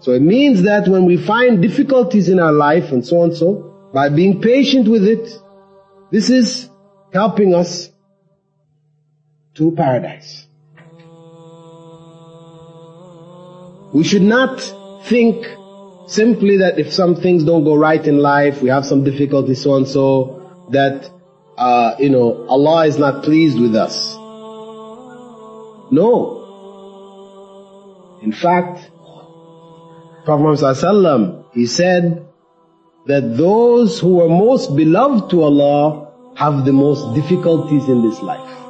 So 0.00 0.12
it 0.12 0.22
means 0.22 0.62
that 0.62 0.88
when 0.88 1.04
we 1.04 1.16
find 1.16 1.62
difficulties 1.62 2.28
in 2.28 2.40
our 2.40 2.52
life 2.52 2.90
and 2.92 3.06
so 3.06 3.20
on 3.20 3.34
so, 3.34 3.90
by 3.92 4.08
being 4.08 4.40
patient 4.40 4.88
with 4.88 5.04
it, 5.04 5.38
this 6.12 6.30
is 6.30 6.70
helping 7.12 7.54
us 7.54 7.90
to 9.54 9.72
paradise. 9.72 10.46
We 13.92 14.04
should 14.04 14.22
not 14.22 14.60
think 15.04 15.46
simply 16.06 16.58
that 16.58 16.78
if 16.78 16.92
some 16.92 17.14
things 17.16 17.44
don't 17.44 17.64
go 17.64 17.74
right 17.74 18.06
in 18.06 18.18
life, 18.18 18.62
we 18.62 18.68
have 18.68 18.86
some 18.86 19.04
difficulties, 19.04 19.62
so 19.62 19.74
and 19.76 19.88
so, 19.88 20.66
that, 20.70 21.10
uh, 21.58 21.94
you 21.98 22.08
know, 22.10 22.46
Allah 22.48 22.86
is 22.86 22.98
not 22.98 23.22
pleased 23.24 23.58
with 23.58 23.74
us. 23.74 24.14
No. 25.90 26.38
In 28.22 28.32
fact, 28.32 28.90
Prophet 30.24 30.42
Muhammad 30.62 31.44
he 31.52 31.66
said 31.66 32.26
that 33.06 33.36
those 33.36 33.98
who 34.00 34.22
are 34.22 34.28
most 34.28 34.74
beloved 34.76 35.28
to 35.30 35.42
Allah 35.42 36.01
have 36.34 36.64
the 36.64 36.72
most 36.72 37.14
difficulties 37.14 37.88
in 37.88 38.02
this 38.02 38.20
life. 38.22 38.61